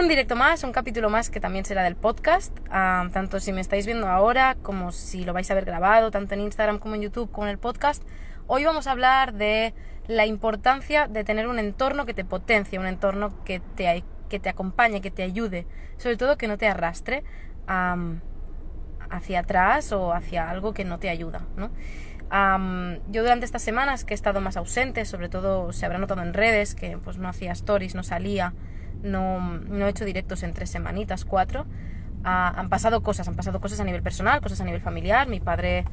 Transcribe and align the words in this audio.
un 0.00 0.08
directo 0.08 0.34
más, 0.34 0.64
un 0.64 0.72
capítulo 0.72 1.10
más 1.10 1.28
que 1.28 1.40
también 1.40 1.66
será 1.66 1.82
del 1.82 1.94
podcast, 1.94 2.56
tanto 2.68 3.38
si 3.38 3.52
me 3.52 3.60
estáis 3.60 3.84
viendo 3.84 4.08
ahora 4.08 4.56
como 4.62 4.92
si 4.92 5.24
lo 5.24 5.34
vais 5.34 5.50
a 5.50 5.54
ver 5.54 5.66
grabado, 5.66 6.10
tanto 6.10 6.32
en 6.32 6.40
Instagram 6.40 6.78
como 6.78 6.94
en 6.94 7.02
YouTube 7.02 7.30
como 7.30 7.46
en 7.46 7.50
el 7.50 7.58
podcast. 7.58 8.02
Hoy 8.46 8.64
vamos 8.64 8.86
a 8.86 8.92
hablar 8.92 9.34
de 9.34 9.74
la 10.08 10.24
importancia 10.24 11.06
de 11.06 11.22
tener 11.22 11.48
un 11.48 11.58
entorno 11.58 12.06
que 12.06 12.14
te 12.14 12.24
potencie, 12.24 12.78
un 12.78 12.86
entorno 12.86 13.44
que 13.44 13.60
te, 13.60 14.02
que 14.30 14.40
te 14.40 14.48
acompañe, 14.48 15.02
que 15.02 15.10
te 15.10 15.22
ayude, 15.22 15.66
sobre 15.98 16.16
todo 16.16 16.38
que 16.38 16.48
no 16.48 16.56
te 16.56 16.66
arrastre 16.66 17.22
hacia 17.66 19.40
atrás 19.40 19.92
o 19.92 20.14
hacia 20.14 20.48
algo 20.48 20.72
que 20.72 20.86
no 20.86 20.98
te 20.98 21.10
ayuda, 21.10 21.42
yo 23.10 23.22
durante 23.22 23.44
estas 23.44 23.60
semanas 23.60 24.04
que 24.04 24.14
he 24.14 24.16
estado 24.16 24.40
más 24.40 24.56
ausente, 24.56 25.04
sobre 25.04 25.28
todo 25.28 25.74
se 25.74 25.84
habrá 25.84 25.98
notado 25.98 26.22
en 26.22 26.32
redes 26.32 26.74
que 26.74 26.96
pues 26.96 27.18
no 27.18 27.28
hacía 27.28 27.52
stories, 27.52 27.94
no 27.94 28.02
salía, 28.02 28.54
no, 29.02 29.40
no 29.40 29.86
he 29.86 29.90
hecho 29.90 30.04
directos 30.04 30.42
en 30.42 30.52
tres 30.52 30.70
semanitas, 30.70 31.24
cuatro. 31.24 31.66
Ah, 32.24 32.52
han 32.56 32.68
pasado 32.68 33.02
cosas, 33.02 33.28
han 33.28 33.34
pasado 33.34 33.60
cosas 33.60 33.80
a 33.80 33.84
nivel 33.84 34.02
personal, 34.02 34.40
cosas 34.40 34.60
a 34.60 34.64
nivel 34.64 34.80
familiar. 34.80 35.28
Mi 35.28 35.40
padre 35.40 35.84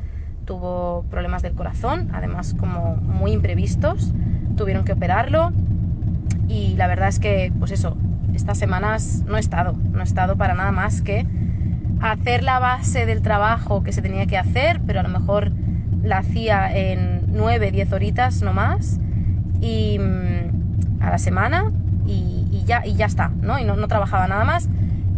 tuvo 0.45 1.05
problemas 1.09 1.41
del 1.41 1.53
corazón, 1.53 2.09
además 2.13 2.55
como 2.57 2.95
muy 2.95 3.31
imprevistos, 3.33 4.13
tuvieron 4.55 4.85
que 4.85 4.93
operarlo 4.93 5.51
y 6.47 6.75
la 6.75 6.87
verdad 6.87 7.09
es 7.09 7.19
que, 7.19 7.51
pues 7.59 7.71
eso, 7.71 7.97
estas 8.33 8.57
semanas 8.57 9.23
no 9.27 9.37
he 9.37 9.39
estado, 9.39 9.73
no 9.73 9.99
he 9.99 10.03
estado 10.03 10.37
para 10.37 10.53
nada 10.53 10.71
más 10.71 11.01
que 11.01 11.25
hacer 11.99 12.43
la 12.43 12.59
base 12.59 13.05
del 13.05 13.21
trabajo 13.21 13.83
que 13.83 13.91
se 13.91 14.01
tenía 14.01 14.25
que 14.25 14.37
hacer, 14.37 14.81
pero 14.85 15.01
a 15.01 15.03
lo 15.03 15.09
mejor 15.09 15.51
la 16.03 16.19
hacía 16.19 16.75
en 16.75 17.25
9, 17.33 17.71
10 17.71 17.91
horitas 17.91 18.41
no 18.41 18.53
más 18.53 18.99
y 19.59 19.99
mm, 19.99 21.01
a 21.01 21.09
la 21.09 21.17
semana 21.17 21.71
y, 22.05 22.36
y 22.85 22.93
ya 22.95 23.05
está, 23.05 23.29
¿no? 23.41 23.59
Y 23.59 23.63
no, 23.63 23.75
no 23.75 23.87
trabajaba 23.87 24.27
nada 24.27 24.43
más 24.43 24.69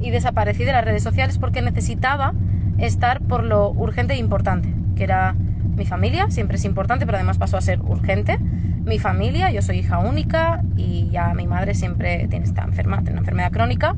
y 0.02 0.12
desaparecí 0.12 0.64
de 0.64 0.72
las 0.72 0.86
redes 0.86 1.04
sociales 1.04 1.38
porque 1.38 1.62
necesitaba 1.62 2.34
estar 2.78 3.22
por 3.22 3.44
lo 3.44 3.70
urgente 3.72 4.14
e 4.14 4.18
importante, 4.18 4.74
que 4.96 5.04
era 5.04 5.36
mi 5.76 5.86
familia, 5.86 6.30
siempre 6.30 6.58
es 6.58 6.66
importante, 6.66 7.06
pero 7.06 7.18
además 7.18 7.38
pasó 7.38 7.58
a 7.58 7.62
ser 7.62 7.82
urgente. 7.82 8.38
Mi 8.40 9.00
familia, 9.00 9.52
yo 9.52 9.62
soy 9.62 9.80
hija 9.80 10.00
única 10.00 10.62
y 10.76 11.10
ya 11.10 11.34
mi 11.34 11.48
madre 11.48 11.74
siempre 11.74 12.28
tiene, 12.28 12.46
está 12.46 12.64
enferma, 12.64 12.98
tiene 12.98 13.12
una 13.12 13.20
enfermedad 13.20 13.52
crónica. 13.52 13.96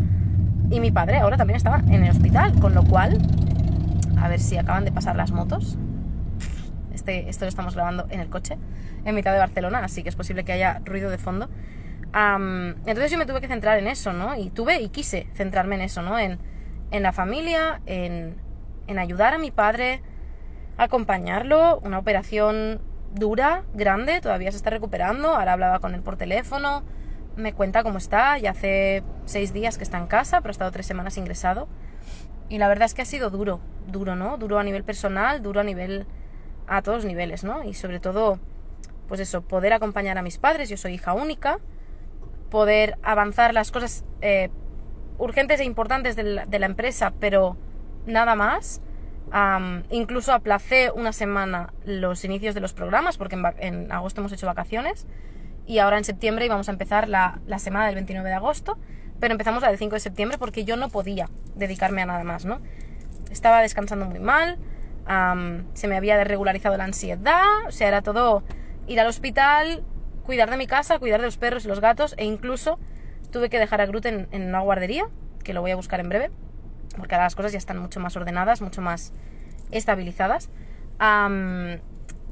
Y 0.69 0.79
mi 0.79 0.91
padre 0.91 1.19
ahora 1.19 1.37
también 1.37 1.57
estaba 1.57 1.79
en 1.79 2.03
el 2.03 2.11
hospital, 2.11 2.53
con 2.59 2.73
lo 2.73 2.83
cual, 2.83 3.17
a 4.17 4.27
ver 4.27 4.39
si 4.39 4.57
acaban 4.57 4.85
de 4.85 4.91
pasar 4.91 5.15
las 5.15 5.31
motos. 5.31 5.77
Este, 6.93 7.29
esto 7.29 7.45
lo 7.45 7.49
estamos 7.49 7.75
grabando 7.75 8.05
en 8.09 8.19
el 8.19 8.29
coche, 8.29 8.57
en 9.05 9.15
mitad 9.15 9.33
de 9.33 9.39
Barcelona, 9.39 9.81
así 9.83 10.03
que 10.03 10.09
es 10.09 10.15
posible 10.15 10.43
que 10.43 10.53
haya 10.53 10.81
ruido 10.85 11.09
de 11.09 11.17
fondo 11.17 11.49
entonces 12.13 13.11
yo 13.11 13.17
me 13.17 13.25
tuve 13.25 13.41
que 13.41 13.47
centrar 13.47 13.79
en 13.79 13.87
eso, 13.87 14.13
¿no? 14.13 14.35
Y 14.35 14.49
tuve 14.49 14.81
y 14.81 14.89
quise 14.89 15.27
centrarme 15.33 15.75
en 15.75 15.81
eso, 15.81 16.01
¿no? 16.01 16.19
En, 16.19 16.39
en 16.91 17.03
la 17.03 17.13
familia, 17.13 17.81
en, 17.85 18.35
en 18.87 18.99
ayudar 18.99 19.33
a 19.33 19.37
mi 19.37 19.51
padre, 19.51 20.01
acompañarlo, 20.77 21.79
una 21.79 21.99
operación 21.99 22.81
dura, 23.13 23.63
grande, 23.73 24.21
todavía 24.21 24.51
se 24.51 24.57
está 24.57 24.69
recuperando, 24.69 25.35
ahora 25.35 25.53
hablaba 25.53 25.79
con 25.79 25.93
él 25.93 26.01
por 26.01 26.17
teléfono, 26.17 26.83
me 27.35 27.53
cuenta 27.53 27.83
cómo 27.83 27.97
está, 27.97 28.37
ya 28.37 28.51
hace 28.51 29.03
seis 29.25 29.53
días 29.53 29.77
que 29.77 29.83
está 29.83 29.97
en 29.97 30.07
casa, 30.07 30.41
pero 30.41 30.49
ha 30.49 30.51
estado 30.51 30.71
tres 30.71 30.85
semanas 30.85 31.17
ingresado. 31.17 31.67
Y 32.49 32.57
la 32.57 32.67
verdad 32.67 32.85
es 32.85 32.93
que 32.93 33.01
ha 33.01 33.05
sido 33.05 33.29
duro, 33.29 33.61
duro, 33.87 34.15
¿no? 34.15 34.37
Duro 34.37 34.59
a 34.59 34.63
nivel 34.63 34.83
personal, 34.83 35.41
duro 35.41 35.61
a 35.61 35.63
nivel, 35.63 36.05
a 36.67 36.81
todos 36.81 37.05
niveles, 37.05 37.45
¿no? 37.45 37.63
Y 37.63 37.73
sobre 37.73 38.01
todo, 38.01 38.39
pues 39.07 39.21
eso, 39.21 39.41
poder 39.41 39.71
acompañar 39.71 40.17
a 40.17 40.21
mis 40.21 40.37
padres, 40.37 40.67
yo 40.67 40.75
soy 40.75 40.95
hija 40.95 41.13
única, 41.13 41.59
poder 42.51 42.97
avanzar 43.01 43.55
las 43.55 43.71
cosas 43.71 44.05
eh, 44.21 44.49
urgentes 45.17 45.59
e 45.59 45.63
importantes 45.63 46.15
de 46.15 46.23
la, 46.23 46.65
empresa, 46.65 47.13
pero 47.19 47.57
nada 48.05 48.35
más. 48.35 48.81
incluso 49.89 50.33
aplacé 50.33 50.91
una 50.91 51.13
semana 51.13 51.73
los 51.85 52.23
inicios 52.25 52.53
de 52.53 52.61
los 52.61 52.73
programas, 52.73 53.17
porque 53.17 53.37
en, 53.59 53.91
agosto 53.91 54.21
hemos 54.21 54.33
hecho 54.33 54.45
vacaciones, 54.45 55.07
y 55.65 55.79
ahora 55.79 55.97
en 55.97 56.03
septiembre 56.03 56.45
íbamos 56.45 56.67
a 56.69 56.71
empezar 56.73 57.07
la, 57.07 57.39
semana 57.57 57.85
del 57.85 57.95
29 57.95 58.29
de 58.29 58.35
agosto, 58.35 58.77
pero 59.19 59.31
empezamos 59.31 59.61
la 59.61 59.69
del 59.69 59.77
5 59.77 59.95
de 59.95 59.99
septiembre 59.99 60.37
porque 60.37 60.65
yo 60.65 60.75
no 60.75 60.89
podía 60.89 61.29
dedicarme 61.55 62.01
a 62.01 62.07
nada 62.07 62.23
más, 62.23 62.45
¿no? 62.45 62.59
Estaba 63.31 63.61
descansando 63.61 64.05
muy 64.05 64.19
mal, 64.19 64.57
se 65.73 65.87
me 65.87 65.95
había 65.95 66.17
desregularizado 66.17 66.75
la 66.77 66.83
ansiedad, 66.83 67.65
o 67.67 67.71
sea, 67.71 67.87
era 67.87 68.01
todo 68.01 68.43
ir 68.87 68.99
al 68.99 69.07
hospital, 69.07 69.83
cuidar 70.25 70.49
de 70.49 70.57
mi 70.57 70.67
casa, 70.67 70.99
cuidar 70.99 71.19
de 71.19 71.27
los 71.27 71.37
perros 71.37 71.65
y 71.65 71.67
los 71.67 71.79
gatos 71.79 72.15
e 72.17 72.25
incluso 72.25 72.79
tuve 73.31 73.49
que 73.49 73.59
dejar 73.59 73.81
a 73.81 73.85
Groot 73.85 74.05
en, 74.05 74.27
una 74.31 74.59
guardería, 74.59 75.05
que 75.43 75.53
lo 75.53 75.61
voy 75.61 75.71
a 75.71 75.75
buscar 75.75 75.99
en 75.99 76.09
breve, 76.09 76.31
porque 76.97 77.15
ahora 77.15 77.25
las 77.25 77.35
cosas 77.35 77.51
ya 77.51 77.57
están 77.57 77.79
mucho 77.79 77.99
más 77.99 78.15
ordenadas, 78.15 78.61
mucho 78.61 78.81
más 78.81 79.13
estabilizadas, 79.71 80.49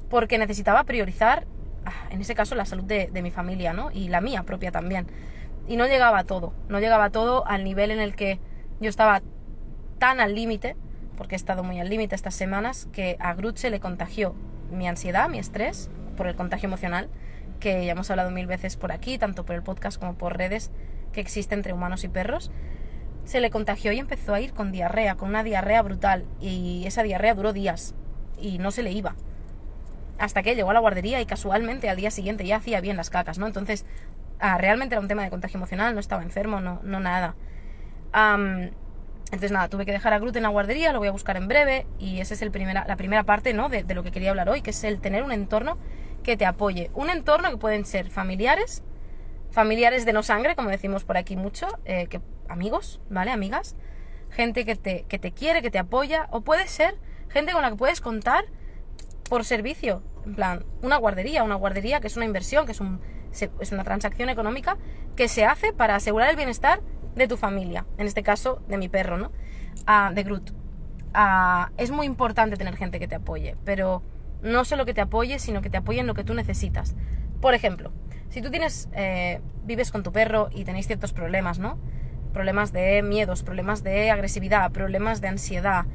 porque 0.09 0.37
necesitaba 0.37 0.83
priorizar, 0.83 1.45
ah, 1.85 2.09
en 2.11 2.21
ese 2.21 2.35
caso, 2.35 2.55
la 2.55 2.65
salud 2.65 2.83
de, 2.83 3.09
mi 3.21 3.31
familia, 3.31 3.73
¿no? 3.73 3.91
Y 3.91 4.09
la 4.09 4.21
mía 4.21 4.43
propia 4.43 4.71
también. 4.71 5.07
Y 5.67 5.77
no 5.77 5.87
llegaba 5.87 6.23
todo, 6.23 6.53
no 6.67 6.79
llegaba 6.79 7.09
todo 7.09 7.47
al 7.47 7.63
nivel 7.63 7.91
en 7.91 7.99
el 7.99 8.15
que 8.15 8.39
yo 8.79 8.89
estaba 8.89 9.21
tan 9.97 10.19
al 10.19 10.35
límite, 10.35 10.75
porque 11.17 11.35
he 11.35 11.37
estado 11.37 11.63
muy 11.63 11.79
al 11.79 11.89
límite 11.89 12.15
estas 12.15 12.35
semanas, 12.35 12.87
que 12.91 13.17
a 13.19 13.33
Groot 13.33 13.57
se 13.57 13.69
le 13.69 13.79
contagió 13.79 14.35
mi 14.71 14.87
ansiedad, 14.87 15.29
mi 15.29 15.39
estrés, 15.39 15.89
por 16.17 16.27
el 16.27 16.35
contagio 16.35 16.67
emocional, 16.67 17.09
que 17.59 17.85
ya 17.85 17.91
hemos 17.91 18.09
hablado 18.09 18.31
mil 18.31 18.47
veces 18.47 18.77
por 18.77 18.91
aquí, 18.91 19.17
tanto 19.17 19.45
por 19.45 19.55
el 19.55 19.63
podcast 19.63 19.99
como 19.99 20.15
por 20.15 20.37
redes 20.37 20.71
que 21.13 21.21
existen 21.21 21.59
entre 21.59 21.73
humanos 21.73 22.03
y 22.03 22.07
perros, 22.07 22.51
se 23.25 23.41
le 23.41 23.51
contagió 23.51 23.91
y 23.91 23.99
empezó 23.99 24.33
a 24.33 24.41
ir 24.41 24.53
con 24.53 24.71
diarrea, 24.71 25.15
con 25.15 25.29
una 25.29 25.43
diarrea 25.43 25.81
brutal. 25.81 26.25
Y 26.39 26.83
esa 26.85 27.03
diarrea 27.03 27.35
duró 27.35 27.53
días 27.53 27.93
y 28.41 28.57
no 28.57 28.71
se 28.71 28.83
le 28.83 28.91
iba. 28.91 29.15
Hasta 30.17 30.43
que 30.43 30.55
llegó 30.55 30.71
a 30.71 30.73
la 30.73 30.79
guardería 30.79 31.21
y 31.21 31.25
casualmente 31.25 31.89
al 31.89 31.97
día 31.97 32.11
siguiente 32.11 32.45
ya 32.45 32.57
hacía 32.57 32.81
bien 32.81 32.97
las 32.97 33.09
cacas, 33.09 33.37
¿no? 33.37 33.47
Entonces, 33.47 33.85
ah, 34.39 34.57
realmente 34.57 34.95
era 34.95 35.01
un 35.01 35.07
tema 35.07 35.23
de 35.23 35.29
contagio 35.29 35.57
emocional, 35.57 35.93
no 35.93 35.99
estaba 35.99 36.23
enfermo, 36.23 36.59
no, 36.59 36.79
no 36.83 36.99
nada. 36.99 37.35
entonces 38.13 39.51
nada, 39.51 39.69
tuve 39.69 39.85
que 39.85 39.91
dejar 39.91 40.13
a 40.13 40.19
Groot 40.19 40.35
en 40.35 40.43
la 40.43 40.49
guardería, 40.49 40.91
lo 40.91 40.99
voy 40.99 41.07
a 41.07 41.11
buscar 41.11 41.37
en 41.37 41.47
breve 41.47 41.85
y 41.99 42.19
esa 42.19 42.33
es 42.33 42.41
el 42.41 42.51
primera, 42.51 42.85
la 42.87 42.95
primera 42.95 43.23
parte 43.23 43.53
¿no? 43.53 43.69
de, 43.69 43.83
lo 43.93 44.03
que 44.03 44.11
quería 44.11 44.31
hablar 44.31 44.49
hoy, 44.49 44.61
que 44.61 44.71
es 44.71 44.83
el 44.83 44.99
tener 44.99 45.23
un 45.23 45.31
entorno 45.31 45.77
que 46.23 46.37
te 46.37 46.45
apoye. 46.45 46.91
Un 46.93 47.09
entorno 47.09 47.49
que 47.49 47.57
pueden 47.57 47.85
ser 47.85 48.09
familiares, 48.09 48.83
familiares 49.51 50.05
de 50.05 50.13
no 50.13 50.23
sangre, 50.23 50.55
como 50.55 50.69
decimos 50.69 51.03
por 51.03 51.17
aquí 51.17 51.35
mucho, 51.35 51.67
eh, 51.85 52.07
que, 52.07 52.21
amigos, 52.47 53.01
¿vale? 53.09 53.31
Amigas, 53.31 53.75
gente 54.29 54.65
que 54.65 54.75
te, 54.75 55.05
que 55.07 55.19
te 55.19 55.31
quiere, 55.31 55.61
que 55.61 55.71
te 55.71 55.79
apoya, 55.79 56.27
o 56.31 56.41
puede 56.41 56.67
ser 56.67 56.95
gente 57.29 57.53
con 57.53 57.61
la 57.61 57.69
que 57.69 57.77
puedes 57.77 58.01
contar 58.01 58.45
por 59.29 59.45
servicio, 59.45 60.01
en 60.25 60.35
plan, 60.35 60.65
una 60.81 60.97
guardería, 60.97 61.43
una 61.43 61.55
guardería 61.55 61.99
que 61.99 62.07
es 62.07 62.17
una 62.17 62.25
inversión, 62.25 62.65
que 62.65 62.71
es, 62.71 62.81
un, 62.81 62.99
es 63.31 63.71
una 63.71 63.83
transacción 63.83 64.29
económica 64.29 64.77
que 65.15 65.27
se 65.27 65.45
hace 65.45 65.71
para 65.73 65.95
asegurar 65.95 66.29
el 66.29 66.35
bienestar 66.35 66.81
de 67.15 67.27
tu 67.27 67.37
familia, 67.37 67.85
en 67.97 68.07
este 68.07 68.23
caso 68.23 68.61
de 68.67 68.77
mi 68.77 68.89
perro, 68.89 69.17
¿no? 69.17 69.31
Ah, 69.85 70.11
de 70.13 70.23
Groot. 70.23 70.51
Ah, 71.13 71.71
es 71.77 71.91
muy 71.91 72.05
importante 72.05 72.57
tener 72.57 72.75
gente 72.75 72.99
que 72.99 73.07
te 73.07 73.15
apoye, 73.15 73.55
pero 73.65 74.03
no 74.41 74.65
solo 74.65 74.85
que 74.85 74.93
te 74.93 75.01
apoye, 75.01 75.39
sino 75.39 75.61
que 75.61 75.69
te 75.69 75.77
apoye 75.77 75.99
en 75.99 76.07
lo 76.07 76.13
que 76.13 76.23
tú 76.23 76.33
necesitas. 76.33 76.95
Por 77.41 77.53
ejemplo, 77.53 77.91
si 78.29 78.41
tú 78.41 78.51
tienes, 78.51 78.89
eh, 78.93 79.41
vives 79.65 79.91
con 79.91 80.03
tu 80.03 80.11
perro 80.11 80.49
y 80.53 80.63
tenéis 80.63 80.87
ciertos 80.87 81.13
problemas, 81.13 81.59
¿no? 81.59 81.77
Problemas 82.33 82.71
de 82.71 83.01
miedos, 83.01 83.43
problemas 83.43 83.83
de 83.83 84.11
agresividad, 84.11 84.71
problemas 84.71 85.21
de 85.21 85.27
ansiedad. 85.27 85.85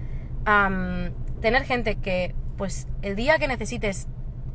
tener 1.41 1.65
gente 1.65 1.97
que, 1.97 2.35
pues, 2.57 2.87
el 3.03 3.17
día 3.17 3.39
que 3.39 3.49
necesites 3.49 4.09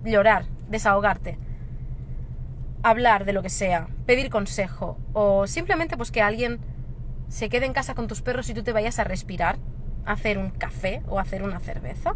llorar, 0.04 0.46
desahogarte, 0.70 1.38
hablar 2.84 3.26
de 3.26 3.34
lo 3.34 3.42
que 3.42 3.50
sea, 3.50 3.88
pedir 4.06 4.30
consejo, 4.30 4.98
o 5.14 5.48
simplemente 5.48 5.98
pues 5.98 6.12
que 6.12 6.22
alguien 6.22 6.60
se 7.28 7.50
quede 7.50 7.66
en 7.66 7.74
casa 7.74 7.96
con 7.96 8.08
tus 8.08 8.22
perros 8.22 8.50
y 8.50 8.54
tú 8.54 8.64
te 8.64 8.72
vayas 8.72 9.00
a 9.00 9.04
respirar, 9.04 9.58
a 10.06 10.14
hacer 10.14 10.38
un 10.38 10.50
café 10.50 11.02
o 11.08 11.20
hacer 11.20 11.44
una 11.44 11.60
cerveza, 11.60 12.16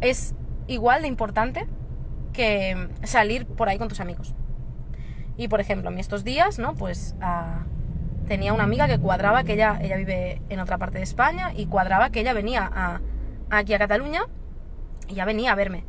es 0.00 0.34
igual 0.66 1.02
de 1.02 1.08
importante 1.08 1.66
que 2.32 2.88
salir 3.04 3.46
por 3.46 3.68
ahí 3.68 3.78
con 3.78 3.88
tus 3.88 4.00
amigos. 4.00 4.34
Y 5.36 5.48
por 5.48 5.60
ejemplo, 5.60 5.90
mí 5.90 6.00
estos 6.00 6.24
días, 6.24 6.58
¿no? 6.58 6.74
Pues 6.74 7.16
ah, 7.20 7.64
tenía 8.28 8.52
una 8.52 8.64
amiga 8.64 8.86
que 8.86 8.98
cuadraba, 8.98 9.44
que 9.44 9.54
ella, 9.54 9.78
ella 9.80 9.96
vive 9.96 10.42
en 10.48 10.60
otra 10.60 10.78
parte 10.78 10.98
de 10.98 11.04
España, 11.04 11.52
y 11.54 11.66
cuadraba 11.66 12.10
que 12.10 12.20
ella 12.20 12.32
venía 12.32 12.70
a, 12.72 13.00
aquí 13.50 13.74
a 13.74 13.78
Cataluña 13.78 14.22
y 15.08 15.14
ya 15.14 15.24
venía 15.24 15.52
a 15.52 15.54
verme. 15.54 15.84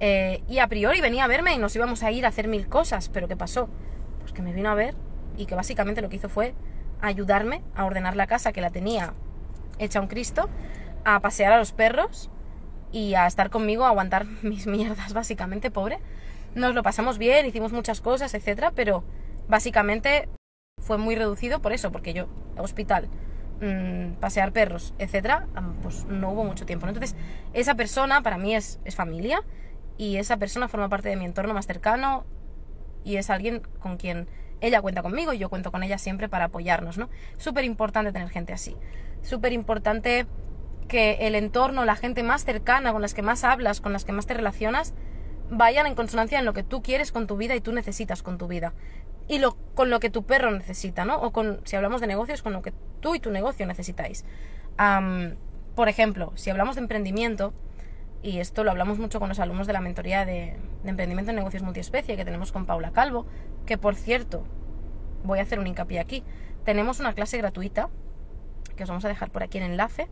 Eh, 0.00 0.42
y 0.48 0.58
a 0.58 0.66
priori 0.68 1.00
venía 1.00 1.24
a 1.24 1.28
verme 1.28 1.54
y 1.54 1.58
nos 1.58 1.76
íbamos 1.76 2.02
a 2.02 2.10
ir 2.10 2.24
a 2.24 2.28
hacer 2.28 2.48
mil 2.48 2.68
cosas, 2.68 3.10
pero 3.10 3.28
¿qué 3.28 3.36
pasó? 3.36 3.68
Pues 4.20 4.32
que 4.32 4.42
me 4.42 4.52
vino 4.52 4.70
a 4.70 4.74
ver 4.74 4.94
y 5.36 5.46
que 5.46 5.54
básicamente 5.54 6.00
lo 6.00 6.08
que 6.08 6.16
hizo 6.16 6.28
fue 6.28 6.54
ayudarme 7.02 7.62
a 7.74 7.84
ordenar 7.84 8.16
la 8.16 8.26
casa 8.26 8.52
que 8.52 8.60
la 8.60 8.70
tenía 8.70 9.14
hecha 9.78 10.00
un 10.00 10.06
Cristo, 10.06 10.48
a 11.04 11.20
pasear 11.20 11.52
a 11.52 11.58
los 11.58 11.72
perros 11.72 12.30
y 12.92 13.14
a 13.14 13.26
estar 13.26 13.50
conmigo, 13.50 13.84
a 13.84 13.88
aguantar 13.88 14.26
mis 14.42 14.66
mierdas, 14.66 15.12
básicamente, 15.12 15.70
pobre. 15.70 15.98
Nos 16.54 16.74
lo 16.74 16.82
pasamos 16.82 17.18
bien, 17.18 17.46
hicimos 17.46 17.72
muchas 17.72 18.00
cosas, 18.00 18.34
etcétera, 18.34 18.72
pero 18.72 19.04
básicamente 19.48 20.28
fue 20.78 20.98
muy 20.98 21.14
reducido 21.14 21.60
por 21.60 21.72
eso, 21.72 21.92
porque 21.92 22.12
yo, 22.12 22.26
hospital, 22.56 23.08
mm, 23.60 24.14
pasear 24.14 24.52
perros, 24.52 24.94
etcétera, 24.98 25.46
pues 25.82 26.04
no 26.06 26.30
hubo 26.30 26.44
mucho 26.44 26.66
tiempo. 26.66 26.88
Entonces, 26.88 27.14
esa 27.52 27.74
persona 27.74 28.22
para 28.22 28.38
mí 28.38 28.54
es, 28.54 28.80
es 28.84 28.96
familia 28.96 29.44
y 29.96 30.16
esa 30.16 30.38
persona 30.38 30.66
forma 30.66 30.88
parte 30.88 31.08
de 31.08 31.16
mi 31.16 31.24
entorno 31.24 31.54
más 31.54 31.66
cercano 31.66 32.24
y 33.04 33.16
es 33.16 33.30
alguien 33.30 33.62
con 33.80 33.96
quien 33.96 34.28
ella 34.60 34.80
cuenta 34.82 35.02
conmigo 35.02 35.32
y 35.32 35.38
yo 35.38 35.48
cuento 35.48 35.70
con 35.70 35.82
ella 35.82 35.98
siempre 35.98 36.28
para 36.28 36.46
apoyarnos, 36.46 36.98
¿no? 36.98 37.08
Súper 37.36 37.64
importante 37.64 38.12
tener 38.12 38.28
gente 38.28 38.52
así. 38.52 38.76
Súper 39.22 39.52
importante 39.52 40.26
que 40.90 41.18
el 41.20 41.36
entorno, 41.36 41.84
la 41.84 41.94
gente 41.94 42.22
más 42.24 42.44
cercana, 42.44 42.92
con 42.92 43.00
las 43.00 43.14
que 43.14 43.22
más 43.22 43.44
hablas, 43.44 43.80
con 43.80 43.92
las 43.92 44.04
que 44.04 44.12
más 44.12 44.26
te 44.26 44.34
relacionas, 44.34 44.92
vayan 45.48 45.86
en 45.86 45.94
consonancia 45.94 46.38
en 46.38 46.44
lo 46.44 46.52
que 46.52 46.64
tú 46.64 46.82
quieres 46.82 47.12
con 47.12 47.28
tu 47.28 47.36
vida 47.36 47.54
y 47.54 47.60
tú 47.60 47.72
necesitas 47.72 48.22
con 48.22 48.38
tu 48.38 48.48
vida. 48.48 48.74
Y 49.28 49.38
lo, 49.38 49.56
con 49.74 49.88
lo 49.88 50.00
que 50.00 50.10
tu 50.10 50.24
perro 50.24 50.50
necesita, 50.50 51.04
¿no? 51.04 51.16
O 51.22 51.30
con, 51.30 51.60
si 51.64 51.76
hablamos 51.76 52.00
de 52.00 52.08
negocios, 52.08 52.42
con 52.42 52.52
lo 52.52 52.60
que 52.60 52.72
tú 53.00 53.14
y 53.14 53.20
tu 53.20 53.30
negocio 53.30 53.64
necesitáis. 53.66 54.24
por 55.76 55.88
ejemplo, 55.88 56.32
si 56.34 56.50
hablamos 56.50 56.74
de 56.74 56.82
emprendimiento, 56.82 57.54
y 58.22 58.40
esto 58.40 58.64
lo 58.64 58.72
hablamos 58.72 58.98
mucho 58.98 59.20
con 59.20 59.28
los 59.28 59.38
alumnos 59.38 59.68
de 59.68 59.72
la 59.72 59.80
mentoría 59.80 60.24
de, 60.24 60.56
emprendimiento 60.84 61.30
en 61.30 61.36
negocios 61.36 61.62
multiespecie 61.62 62.16
que 62.16 62.24
tenemos 62.24 62.50
con 62.50 62.66
Paula 62.66 62.90
Calvo, 62.90 63.26
que 63.64 63.78
por 63.78 63.94
cierto, 63.94 64.44
voy 65.22 65.38
a 65.38 65.42
hacer 65.42 65.60
un 65.60 65.68
hincapié 65.68 66.00
aquí, 66.00 66.24
tenemos 66.64 66.98
una 66.98 67.14
clase 67.14 67.38
gratuita, 67.38 67.88
que 68.76 68.82
os 68.82 68.88
vamos 68.88 69.04
a 69.04 69.08
dejar 69.08 69.30
por 69.30 69.44
aquí 69.44 69.58
el 69.58 69.64
enlace, 69.64 70.08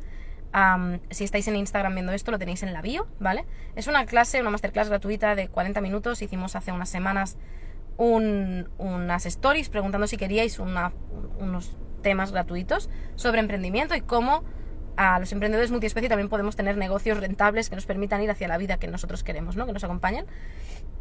si 1.10 1.24
estáis 1.24 1.46
en 1.48 1.56
Instagram 1.56 1.94
viendo 1.94 2.12
esto, 2.12 2.30
lo 2.30 2.38
tenéis 2.38 2.62
en 2.62 2.72
la 2.72 2.82
bio, 2.82 3.06
¿vale? 3.20 3.44
Es 3.76 3.86
una 3.86 4.06
clase, 4.06 4.40
una 4.40 4.50
masterclass 4.50 4.88
gratuita 4.88 5.34
de 5.34 5.48
40 5.48 5.80
minutos. 5.80 6.22
Hicimos 6.22 6.56
hace 6.56 6.72
unas 6.72 6.88
semanas 6.88 7.36
unas 7.98 9.26
stories 9.26 9.68
preguntando 9.68 10.06
si 10.06 10.16
queríais 10.16 10.60
unos 10.60 11.76
temas 12.00 12.30
gratuitos 12.30 12.88
sobre 13.16 13.40
emprendimiento 13.40 13.96
y 13.96 14.00
cómo 14.00 14.44
a 14.96 15.18
los 15.18 15.32
emprendedores 15.32 15.70
multiespecie 15.70 16.08
también 16.08 16.28
podemos 16.28 16.56
tener 16.56 16.76
negocios 16.76 17.18
rentables 17.18 17.68
que 17.70 17.76
nos 17.76 17.86
permitan 17.86 18.22
ir 18.22 18.30
hacia 18.30 18.48
la 18.48 18.56
vida 18.58 18.78
que 18.78 18.88
nosotros 18.88 19.22
queremos, 19.22 19.56
¿no? 19.56 19.66
Que 19.66 19.72
nos 19.72 19.84
acompañen. 19.84 20.26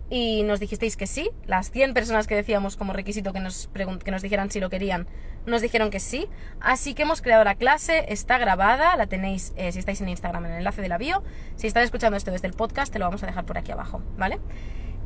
Y 0.09 0.43
nos 0.43 0.59
dijisteis 0.59 0.95
que 0.95 1.05
sí, 1.05 1.29
las 1.45 1.69
100 1.71 1.93
personas 1.93 2.27
que 2.27 2.35
decíamos 2.35 2.77
como 2.77 2.93
requisito 2.93 3.33
que 3.33 3.41
nos, 3.41 3.69
que 4.03 4.11
nos 4.11 4.21
dijeran 4.21 4.49
si 4.49 4.61
lo 4.61 4.69
querían, 4.69 5.07
nos 5.45 5.61
dijeron 5.61 5.89
que 5.89 5.99
sí. 5.99 6.27
Así 6.61 6.93
que 6.93 7.03
hemos 7.03 7.21
creado 7.21 7.43
la 7.43 7.55
clase, 7.55 8.05
está 8.07 8.37
grabada, 8.37 8.95
la 8.95 9.07
tenéis 9.07 9.53
eh, 9.57 9.71
si 9.71 9.79
estáis 9.79 9.99
en 10.01 10.09
Instagram 10.09 10.45
en 10.45 10.51
el 10.51 10.57
enlace 10.59 10.81
de 10.81 10.89
la 10.89 10.97
bio. 10.97 11.23
Si 11.55 11.67
estás 11.67 11.83
escuchando 11.83 12.15
esto 12.15 12.31
desde 12.31 12.47
el 12.47 12.53
podcast, 12.53 12.93
te 12.93 12.99
lo 12.99 13.05
vamos 13.05 13.21
a 13.23 13.25
dejar 13.25 13.45
por 13.45 13.57
aquí 13.57 13.71
abajo, 13.71 14.01
¿vale? 14.17 14.39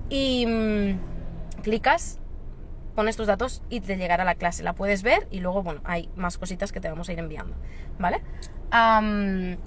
Y 0.09 0.45
mm, 0.45 1.62
clicas 1.63 2.21
pones 2.95 3.15
tus 3.15 3.27
datos 3.27 3.63
y 3.69 3.80
te 3.81 3.98
llegará 3.98 4.24
la 4.24 4.36
clase. 4.36 4.63
La 4.63 4.74
puedes 4.74 5.01
ver 5.03 5.27
y 5.31 5.39
luego, 5.39 5.63
bueno, 5.63 5.81
hay 5.83 6.09
más 6.15 6.38
cositas 6.38 6.71
que 6.71 6.80
te 6.80 6.89
vamos 6.89 7.09
a 7.09 7.13
ir 7.13 7.19
enviando, 7.19 7.56
¿vale? 8.00 8.21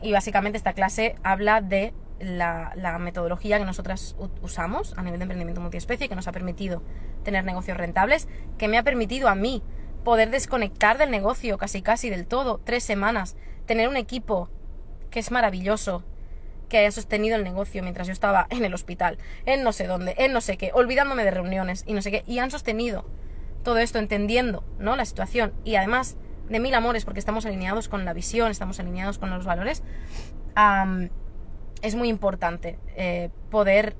y 0.00 0.12
básicamente 0.12 0.56
esta 0.56 0.72
clase 0.72 1.16
habla 1.22 1.60
de 1.60 1.92
la, 2.20 2.98
metodología 3.00 3.58
que 3.58 3.64
nosotras 3.64 4.16
usamos 4.42 4.96
a 4.96 5.02
nivel 5.02 5.18
de 5.18 5.24
emprendimiento 5.24 5.60
multiespecie, 5.60 6.08
que 6.08 6.14
nos 6.14 6.28
ha 6.28 6.32
permitido 6.32 6.82
tener 7.22 7.44
negocios 7.44 7.76
rentables, 7.76 8.28
que 8.58 8.68
me 8.68 8.78
ha 8.78 8.82
permitido 8.82 9.28
a 9.28 9.34
mí 9.34 9.62
poder 10.04 10.30
desconectar 10.30 10.98
del 10.98 11.10
negocio 11.10 11.58
casi 11.58 11.82
casi 11.82 12.10
del 12.10 12.26
todo, 12.26 12.60
tres 12.64 12.84
semanas, 12.84 13.36
tener 13.66 13.88
un 13.88 13.96
equipo 13.96 14.50
que 15.10 15.20
es 15.20 15.30
maravilloso, 15.30 16.04
que 16.68 16.78
haya 16.78 16.90
sostenido 16.90 17.36
el 17.36 17.44
negocio 17.44 17.82
mientras 17.82 18.06
yo 18.06 18.12
estaba 18.12 18.46
en 18.50 18.64
el 18.64 18.74
hospital, 18.74 19.18
en 19.46 19.62
no 19.62 19.72
sé 19.72 19.86
dónde, 19.86 20.14
en 20.18 20.32
no 20.32 20.40
sé 20.40 20.56
qué, 20.56 20.70
olvidándome 20.74 21.24
de 21.24 21.30
reuniones 21.30 21.84
y 21.86 21.94
no 21.94 22.02
sé 22.02 22.10
qué, 22.10 22.24
y 22.26 22.38
han 22.38 22.50
sostenido 22.50 23.04
todo 23.62 23.78
esto 23.78 23.98
entendiendo, 23.98 24.64
¿no? 24.78 24.96
La 24.96 25.04
situación 25.04 25.52
y 25.64 25.76
además 25.76 26.16
de 26.48 26.60
mil 26.60 26.74
amores 26.74 27.04
porque 27.04 27.20
estamos 27.20 27.46
alineados 27.46 27.88
con 27.88 28.04
la 28.04 28.12
visión, 28.12 28.50
estamos 28.50 28.78
alineados 28.78 29.18
con 29.18 29.30
los 29.30 29.44
valores, 29.44 29.82
es 31.84 31.94
muy 31.94 32.08
importante 32.08 32.78
eh, 32.96 33.30
poder, 33.50 33.96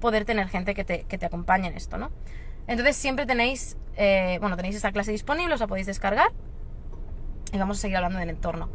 poder 0.00 0.24
tener 0.24 0.48
gente 0.48 0.74
que 0.74 0.84
te, 0.84 1.04
que 1.04 1.18
te, 1.18 1.26
acompañe 1.26 1.68
en 1.68 1.74
esto, 1.74 1.98
¿no? 1.98 2.10
Entonces 2.66 2.96
siempre 2.96 3.26
tenéis, 3.26 3.76
eh, 3.96 4.38
bueno, 4.40 4.56
tenéis 4.56 4.74
esta 4.74 4.90
clase 4.90 5.12
disponible, 5.12 5.54
os 5.54 5.60
la 5.60 5.68
podéis 5.68 5.86
descargar 5.86 6.32
y 7.52 7.58
vamos 7.58 7.78
a 7.78 7.80
seguir 7.82 7.96
hablando 7.96 8.18
del 8.18 8.30
entorno 8.30 8.70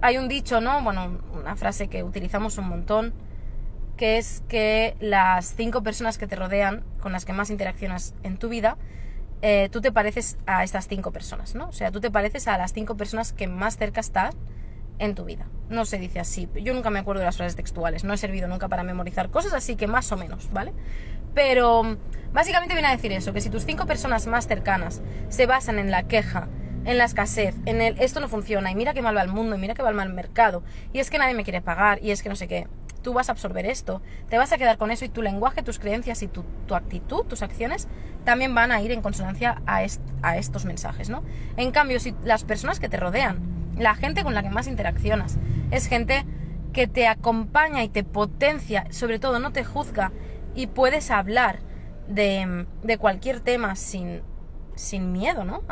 hay 0.00 0.18
un 0.18 0.28
dicho, 0.28 0.60
¿no? 0.60 0.82
Bueno, 0.82 1.18
una 1.32 1.56
frase 1.56 1.88
que 1.88 2.02
utilizamos 2.02 2.58
un 2.58 2.68
montón, 2.68 3.12
que 3.96 4.18
es 4.18 4.42
que 4.48 4.96
las 5.00 5.54
cinco 5.56 5.82
personas 5.82 6.18
que 6.18 6.26
te 6.26 6.36
rodean, 6.36 6.84
con 7.00 7.12
las 7.12 7.24
que 7.24 7.32
más 7.32 7.50
interaccionas 7.50 8.14
en 8.22 8.36
tu 8.36 8.48
vida, 8.48 8.76
eh, 9.42 9.68
tú 9.70 9.80
te 9.80 9.92
pareces 9.92 10.38
a 10.46 10.64
estas 10.64 10.88
cinco 10.88 11.12
personas, 11.12 11.54
¿no? 11.54 11.68
O 11.68 11.72
sea, 11.72 11.90
tú 11.90 12.00
te 12.00 12.10
pareces 12.10 12.48
a 12.48 12.58
las 12.58 12.72
cinco 12.72 12.96
personas 12.96 13.32
que 13.32 13.46
más 13.46 13.76
cerca 13.76 14.00
estás 14.00 14.34
en 14.98 15.14
tu 15.14 15.24
vida. 15.24 15.46
No 15.68 15.84
se 15.84 15.98
dice 15.98 16.20
así. 16.20 16.48
Yo 16.62 16.74
nunca 16.74 16.90
me 16.90 16.98
acuerdo 16.98 17.20
de 17.20 17.26
las 17.26 17.36
frases 17.36 17.56
textuales. 17.56 18.04
No 18.04 18.14
he 18.14 18.16
servido 18.16 18.48
nunca 18.48 18.68
para 18.68 18.82
memorizar 18.82 19.30
cosas, 19.30 19.52
así 19.52 19.76
que 19.76 19.86
más 19.86 20.10
o 20.12 20.16
menos, 20.16 20.50
¿vale? 20.52 20.72
Pero 21.34 21.98
básicamente 22.32 22.74
viene 22.74 22.88
a 22.88 22.96
decir 22.96 23.12
eso, 23.12 23.32
que 23.32 23.40
si 23.40 23.50
tus 23.50 23.64
cinco 23.64 23.86
personas 23.86 24.26
más 24.26 24.46
cercanas 24.46 25.02
se 25.28 25.46
basan 25.46 25.78
en 25.78 25.90
la 25.90 26.02
queja, 26.04 26.48
en 26.84 26.98
la 26.98 27.04
escasez, 27.04 27.54
en 27.66 27.80
el 27.80 28.00
esto 28.00 28.20
no 28.20 28.28
funciona 28.28 28.70
y 28.70 28.74
mira 28.74 28.94
qué 28.94 29.02
mal 29.02 29.16
va 29.16 29.22
el 29.22 29.28
mundo 29.28 29.56
y 29.56 29.58
mira 29.58 29.74
mal 29.74 29.98
va 29.98 30.02
el 30.02 30.12
mercado 30.12 30.62
y 30.92 31.00
es 31.00 31.10
que 31.10 31.18
nadie 31.18 31.34
me 31.34 31.44
quiere 31.44 31.60
pagar 31.60 32.02
y 32.02 32.10
es 32.10 32.22
que 32.22 32.28
no 32.28 32.36
sé 32.36 32.48
qué. 32.48 32.66
Tú 33.02 33.12
vas 33.12 33.28
a 33.28 33.32
absorber 33.32 33.66
esto, 33.66 34.02
te 34.28 34.38
vas 34.38 34.52
a 34.52 34.58
quedar 34.58 34.76
con 34.76 34.90
eso 34.90 35.04
y 35.04 35.08
tu 35.08 35.22
lenguaje, 35.22 35.62
tus 35.62 35.78
creencias 35.78 36.22
y 36.22 36.28
tu, 36.28 36.44
actitud, 36.74 37.24
tus 37.24 37.42
acciones 37.42 37.88
también 38.24 38.54
van 38.54 38.72
a 38.72 38.82
ir 38.82 38.92
en 38.92 39.02
consonancia 39.02 39.62
a, 39.66 39.80
a 40.22 40.36
estos 40.36 40.64
mensajes, 40.64 41.08
¿no? 41.08 41.22
En 41.56 41.70
cambio, 41.70 42.00
si 42.00 42.14
las 42.24 42.44
personas 42.44 42.80
que 42.80 42.88
te 42.88 42.96
rodean, 42.96 43.38
la 43.78 43.94
gente 43.94 44.24
con 44.24 44.34
la 44.34 44.42
que 44.42 44.50
más 44.50 44.66
interaccionas, 44.66 45.38
es 45.70 45.86
gente 45.86 46.26
que 46.72 46.86
te 46.86 47.06
acompaña 47.06 47.84
y 47.84 47.88
te 47.88 48.04
potencia, 48.04 48.86
sobre 48.90 49.18
todo 49.18 49.38
no 49.38 49.52
te 49.52 49.64
juzga 49.64 50.12
y 50.54 50.66
puedes 50.66 51.10
hablar 51.10 51.60
de, 52.08 52.66
de 52.82 52.98
cualquier 52.98 53.40
tema 53.40 53.76
sin, 53.76 54.22
sin 54.74 55.12
miedo, 55.12 55.44
¿no? 55.44 55.62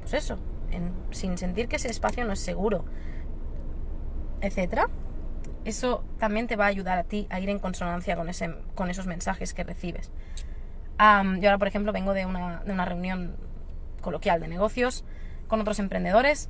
Pues 0.00 0.14
eso, 0.14 0.38
sin 1.10 1.38
sentir 1.38 1.68
que 1.68 1.76
ese 1.76 1.88
espacio 1.88 2.24
no 2.24 2.32
es 2.32 2.40
seguro, 2.40 2.84
etcétera, 4.40 4.88
eso 5.66 6.04
también 6.18 6.46
te 6.46 6.54
va 6.54 6.66
a 6.66 6.68
ayudar 6.68 6.96
a 6.96 7.04
ti 7.04 7.26
a 7.28 7.40
ir 7.40 7.48
en 7.48 7.58
consonancia 7.58 8.14
con, 8.16 8.28
ese, 8.28 8.54
con 8.76 8.88
esos 8.88 9.06
mensajes 9.06 9.52
que 9.52 9.64
recibes. 9.64 10.10
yo 10.98 11.04
ahora, 11.04 11.58
por 11.58 11.66
ejemplo, 11.66 11.92
vengo 11.92 12.14
de 12.14 12.24
una, 12.24 12.62
de 12.64 12.72
una 12.72 12.84
reunión 12.84 13.36
coloquial 14.00 14.40
de 14.40 14.46
negocios 14.46 15.04
con 15.48 15.60
otros 15.60 15.80
emprendedores 15.80 16.48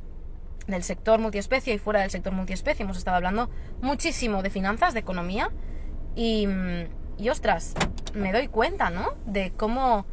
del 0.66 0.82
sector 0.82 1.18
multiespecie 1.18 1.74
y 1.74 1.78
fuera 1.78 2.00
del 2.00 2.10
sector 2.10 2.34
multiespecie. 2.34 2.84
Hemos 2.84 2.98
estado 2.98 3.16
hablando 3.16 3.48
muchísimo 3.80 4.42
de 4.42 4.50
finanzas, 4.50 4.92
de 4.92 5.00
economía 5.00 5.50
y, 6.14 6.46
y 7.16 7.28
ostras, 7.30 7.74
me 8.14 8.32
doy 8.32 8.48
cuenta, 8.48 8.90
¿no? 8.90 9.14
De 9.24 9.52
cómo 9.56 10.04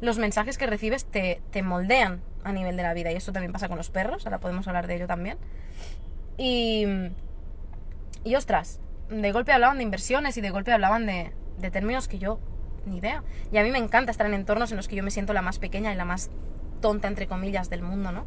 los 0.00 0.18
mensajes 0.18 0.56
que 0.56 0.66
recibes 0.66 1.04
te, 1.06 1.40
te 1.50 1.62
moldean 1.62 2.20
a 2.44 2.52
nivel 2.52 2.76
de 2.76 2.84
la 2.84 2.94
vida. 2.94 3.10
Y 3.10 3.16
eso 3.16 3.32
también 3.32 3.52
pasa 3.52 3.68
con 3.68 3.76
los 3.78 3.90
perros, 3.90 4.24
ahora 4.24 4.38
podemos 4.38 4.68
hablar 4.68 4.86
de 4.86 4.96
ello 4.96 5.06
también. 5.08 5.38
Y, 6.36 6.86
y 8.24 8.34
ostras, 8.34 8.80
de 9.10 9.32
golpe 9.32 9.52
hablaban 9.52 9.78
de 9.78 9.84
inversiones 9.84 10.36
y 10.36 10.40
de 10.40 10.50
golpe 10.50 10.72
hablaban 10.72 11.06
de, 11.06 11.32
de 11.58 11.70
términos 11.70 12.08
que 12.08 12.18
yo 12.18 12.38
ni 12.86 12.98
idea. 12.98 13.22
Y 13.50 13.58
a 13.58 13.62
mí 13.62 13.70
me 13.70 13.78
encanta 13.78 14.10
estar 14.10 14.26
en 14.26 14.34
entornos 14.34 14.70
en 14.70 14.76
los 14.76 14.88
que 14.88 14.96
yo 14.96 15.02
me 15.02 15.10
siento 15.10 15.32
la 15.32 15.42
más 15.42 15.58
pequeña 15.58 15.92
y 15.92 15.96
la 15.96 16.04
más 16.04 16.30
tonta, 16.80 17.08
entre 17.08 17.26
comillas, 17.26 17.70
del 17.70 17.82
mundo, 17.82 18.12
¿no? 18.12 18.26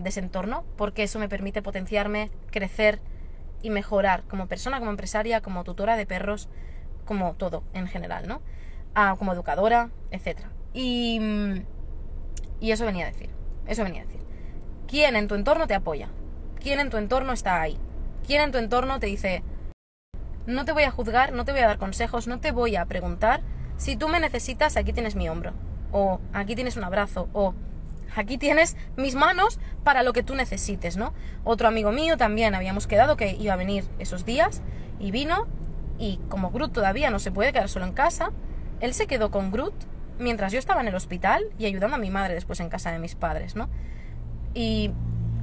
de 0.00 0.08
ese 0.08 0.20
entorno, 0.20 0.64
porque 0.76 1.02
eso 1.02 1.18
me 1.18 1.28
permite 1.28 1.60
potenciarme, 1.60 2.30
crecer 2.52 3.00
y 3.60 3.70
mejorar 3.70 4.22
como 4.28 4.46
persona, 4.46 4.78
como 4.78 4.92
empresaria, 4.92 5.40
como 5.40 5.64
tutora 5.64 5.96
de 5.96 6.06
perros, 6.06 6.48
como 7.04 7.34
todo 7.34 7.64
en 7.72 7.88
general, 7.88 8.28
¿no? 8.28 8.40
como 9.18 9.32
educadora, 9.32 9.90
etc. 10.12 10.42
Y, 10.72 11.20
y 12.60 12.70
eso 12.70 12.86
venía 12.86 13.06
a 13.06 13.10
decir. 13.10 13.30
Eso 13.66 13.82
venía 13.82 14.02
a 14.02 14.04
decir. 14.04 14.20
¿Quién 14.86 15.16
en 15.16 15.26
tu 15.26 15.34
entorno 15.34 15.66
te 15.66 15.74
apoya? 15.74 16.08
¿Quién 16.60 16.78
en 16.78 16.90
tu 16.90 16.96
entorno 16.96 17.32
está 17.32 17.60
ahí? 17.60 17.76
¿Quién 18.26 18.40
en 18.42 18.52
tu 18.52 18.58
entorno 18.58 18.98
te 19.00 19.06
dice, 19.06 19.42
no 20.46 20.64
te 20.64 20.72
voy 20.72 20.84
a 20.84 20.90
juzgar, 20.90 21.32
no 21.32 21.44
te 21.44 21.52
voy 21.52 21.60
a 21.60 21.66
dar 21.66 21.78
consejos, 21.78 22.26
no 22.26 22.40
te 22.40 22.52
voy 22.52 22.76
a 22.76 22.86
preguntar, 22.86 23.42
si 23.76 23.96
tú 23.96 24.08
me 24.08 24.20
necesitas, 24.20 24.76
aquí 24.76 24.92
tienes 24.92 25.14
mi 25.14 25.28
hombro, 25.28 25.52
o 25.92 26.20
aquí 26.32 26.54
tienes 26.54 26.76
un 26.76 26.84
abrazo, 26.84 27.28
o 27.32 27.54
aquí 28.16 28.38
tienes 28.38 28.76
mis 28.96 29.14
manos 29.14 29.58
para 29.82 30.02
lo 30.02 30.12
que 30.12 30.22
tú 30.22 30.34
necesites, 30.34 30.96
¿no? 30.96 31.12
Otro 31.44 31.68
amigo 31.68 31.92
mío 31.92 32.16
también 32.16 32.54
habíamos 32.54 32.86
quedado 32.86 33.16
que 33.16 33.36
iba 33.38 33.52
a 33.52 33.56
venir 33.56 33.84
esos 33.98 34.24
días 34.24 34.62
y 34.98 35.10
vino 35.10 35.46
y 35.98 36.18
como 36.28 36.50
Groot 36.50 36.72
todavía 36.72 37.10
no 37.10 37.18
se 37.18 37.30
puede 37.30 37.52
quedar 37.52 37.68
solo 37.68 37.84
en 37.84 37.92
casa, 37.92 38.30
él 38.80 38.94
se 38.94 39.06
quedó 39.06 39.30
con 39.30 39.50
Groot 39.50 39.74
mientras 40.18 40.52
yo 40.52 40.58
estaba 40.58 40.80
en 40.80 40.88
el 40.88 40.94
hospital 40.94 41.44
y 41.58 41.66
ayudando 41.66 41.96
a 41.96 41.98
mi 41.98 42.10
madre 42.10 42.34
después 42.34 42.60
en 42.60 42.68
casa 42.68 42.90
de 42.90 42.98
mis 42.98 43.14
padres, 43.14 43.56
¿no? 43.56 43.68
Y, 44.54 44.92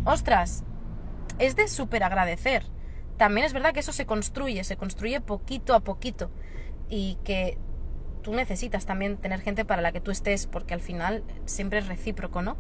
ostras, 0.06 0.64
es 1.42 1.56
de 1.56 1.68
súper 1.68 2.04
agradecer. 2.04 2.64
También 3.18 3.46
es 3.46 3.54
verdad 3.54 3.74
que 3.74 3.82
eso 3.82 3.92
se 3.92 4.06
construye, 4.06 4.64
se 4.64 4.78
construye 4.78 5.22
poquito 5.22 5.74
a 5.74 5.82
poquito 5.82 6.32
y 6.88 7.18
que 7.24 7.58
tú 8.22 8.34
necesitas 8.34 8.86
también 8.86 9.18
tener 9.18 9.42
gente 9.42 9.66
para 9.66 9.82
la 9.82 9.92
que 9.92 10.02
tú 10.02 10.12
estés, 10.12 10.48
porque 10.48 10.74
al 10.74 10.82
final 10.82 11.24
siempre 11.46 11.80
es 11.80 11.88
recíproco, 11.88 12.42
¿no? 12.42 12.58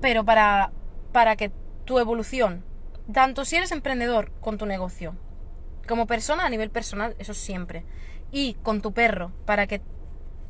Pero 0.00 0.24
para, 0.24 0.72
para 1.12 1.36
que 1.36 1.50
tu 1.84 1.98
evolución, 1.98 2.64
tanto 3.12 3.44
si 3.44 3.56
eres 3.56 3.72
emprendedor 3.72 4.32
con 4.40 4.58
tu 4.58 4.66
negocio, 4.66 5.16
como 5.88 6.06
persona 6.06 6.44
a 6.44 6.50
nivel 6.50 6.70
personal, 6.70 7.16
eso 7.18 7.34
siempre, 7.34 7.84
y 8.30 8.54
con 8.62 8.82
tu 8.82 8.92
perro, 8.92 9.32
para 9.46 9.66
que 9.66 9.80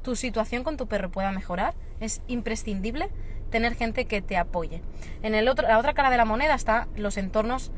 tu 0.02 0.16
situación 0.16 0.64
con 0.64 0.76
tu 0.76 0.88
perro 0.88 1.10
pueda 1.10 1.30
mejorar, 1.30 1.74
es 2.00 2.22
imprescindible 2.26 3.10
tener 3.52 3.76
gente 3.76 4.06
que 4.06 4.20
te 4.20 4.36
apoye. 4.36 4.82
En 5.22 5.36
el 5.36 5.46
otro, 5.46 5.68
la 5.68 5.78
otra 5.78 5.94
cara 5.94 6.10
de 6.10 6.16
la 6.16 6.24
moneda 6.24 6.56
está 6.56 6.88
los 6.96 7.16
entornos 7.16 7.70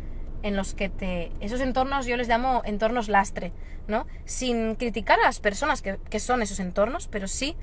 en 0.42 0.56
los 0.56 0.72
que 0.72 0.88
te... 0.88 1.32
Esos 1.40 1.60
entornos 1.60 2.06
yo 2.06 2.16
les 2.16 2.28
llamo 2.28 2.62
entornos 2.64 3.08
lastre, 3.08 3.52
¿no? 3.86 4.06
Sin 4.24 4.76
criticar 4.76 5.18
a 5.20 5.24
las 5.24 5.40
personas 5.40 5.82
que, 5.82 5.98
que 6.08 6.20
son 6.20 6.40
esos 6.40 6.60
entornos, 6.60 7.08
pero 7.08 7.28
sí 7.28 7.56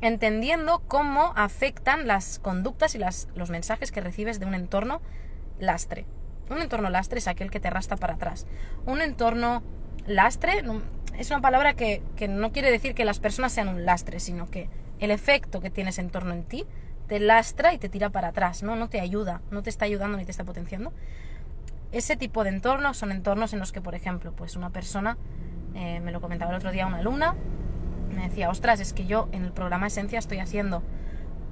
entendiendo 0.00 0.82
cómo 0.86 1.32
afectan 1.36 2.06
las 2.06 2.38
conductas 2.38 2.94
y 2.94 2.98
las, 2.98 3.28
los 3.34 3.50
mensajes 3.50 3.92
que 3.92 4.00
recibes 4.00 4.40
de 4.40 4.46
un 4.46 4.54
entorno 4.54 5.02
lastre. 5.58 6.06
Un 6.50 6.62
entorno 6.62 6.88
lastre 6.88 7.18
es 7.18 7.28
aquel 7.28 7.50
que 7.50 7.60
te 7.60 7.68
arrastra 7.68 7.96
para 7.96 8.14
atrás. 8.14 8.46
Un 8.86 9.02
entorno 9.02 9.62
lastre 10.06 10.62
es 11.18 11.30
una 11.30 11.40
palabra 11.40 11.74
que, 11.74 12.02
que 12.16 12.28
no 12.28 12.52
quiere 12.52 12.70
decir 12.70 12.94
que 12.94 13.04
las 13.04 13.18
personas 13.18 13.52
sean 13.52 13.68
un 13.68 13.84
lastre, 13.84 14.20
sino 14.20 14.48
que 14.48 14.70
el 15.00 15.10
efecto 15.10 15.60
que 15.60 15.70
tienes 15.70 15.98
en 15.98 16.10
torno 16.10 16.32
en 16.32 16.44
ti 16.44 16.66
te 17.08 17.18
lastra 17.18 17.72
y 17.72 17.78
te 17.78 17.88
tira 17.88 18.10
para 18.10 18.28
atrás, 18.28 18.62
¿no? 18.62 18.76
No 18.76 18.88
te 18.88 19.00
ayuda, 19.00 19.40
no 19.50 19.62
te 19.62 19.70
está 19.70 19.86
ayudando 19.86 20.18
ni 20.18 20.24
te 20.24 20.30
está 20.30 20.44
potenciando. 20.44 20.92
Ese 21.90 22.16
tipo 22.16 22.44
de 22.44 22.50
entornos 22.50 22.98
son 22.98 23.10
entornos 23.10 23.54
en 23.54 23.58
los 23.58 23.72
que, 23.72 23.80
por 23.80 23.94
ejemplo, 23.94 24.32
pues 24.32 24.56
una 24.56 24.70
persona, 24.70 25.16
eh, 25.74 26.00
me 26.00 26.12
lo 26.12 26.20
comentaba 26.20 26.50
el 26.50 26.58
otro 26.58 26.70
día 26.70 26.86
una 26.86 26.98
alumna, 26.98 27.34
me 28.14 28.28
decía, 28.28 28.50
ostras, 28.50 28.78
es 28.80 28.92
que 28.92 29.06
yo 29.06 29.28
en 29.32 29.44
el 29.44 29.52
programa 29.52 29.86
Esencia 29.86 30.18
estoy 30.18 30.38
haciendo 30.38 30.82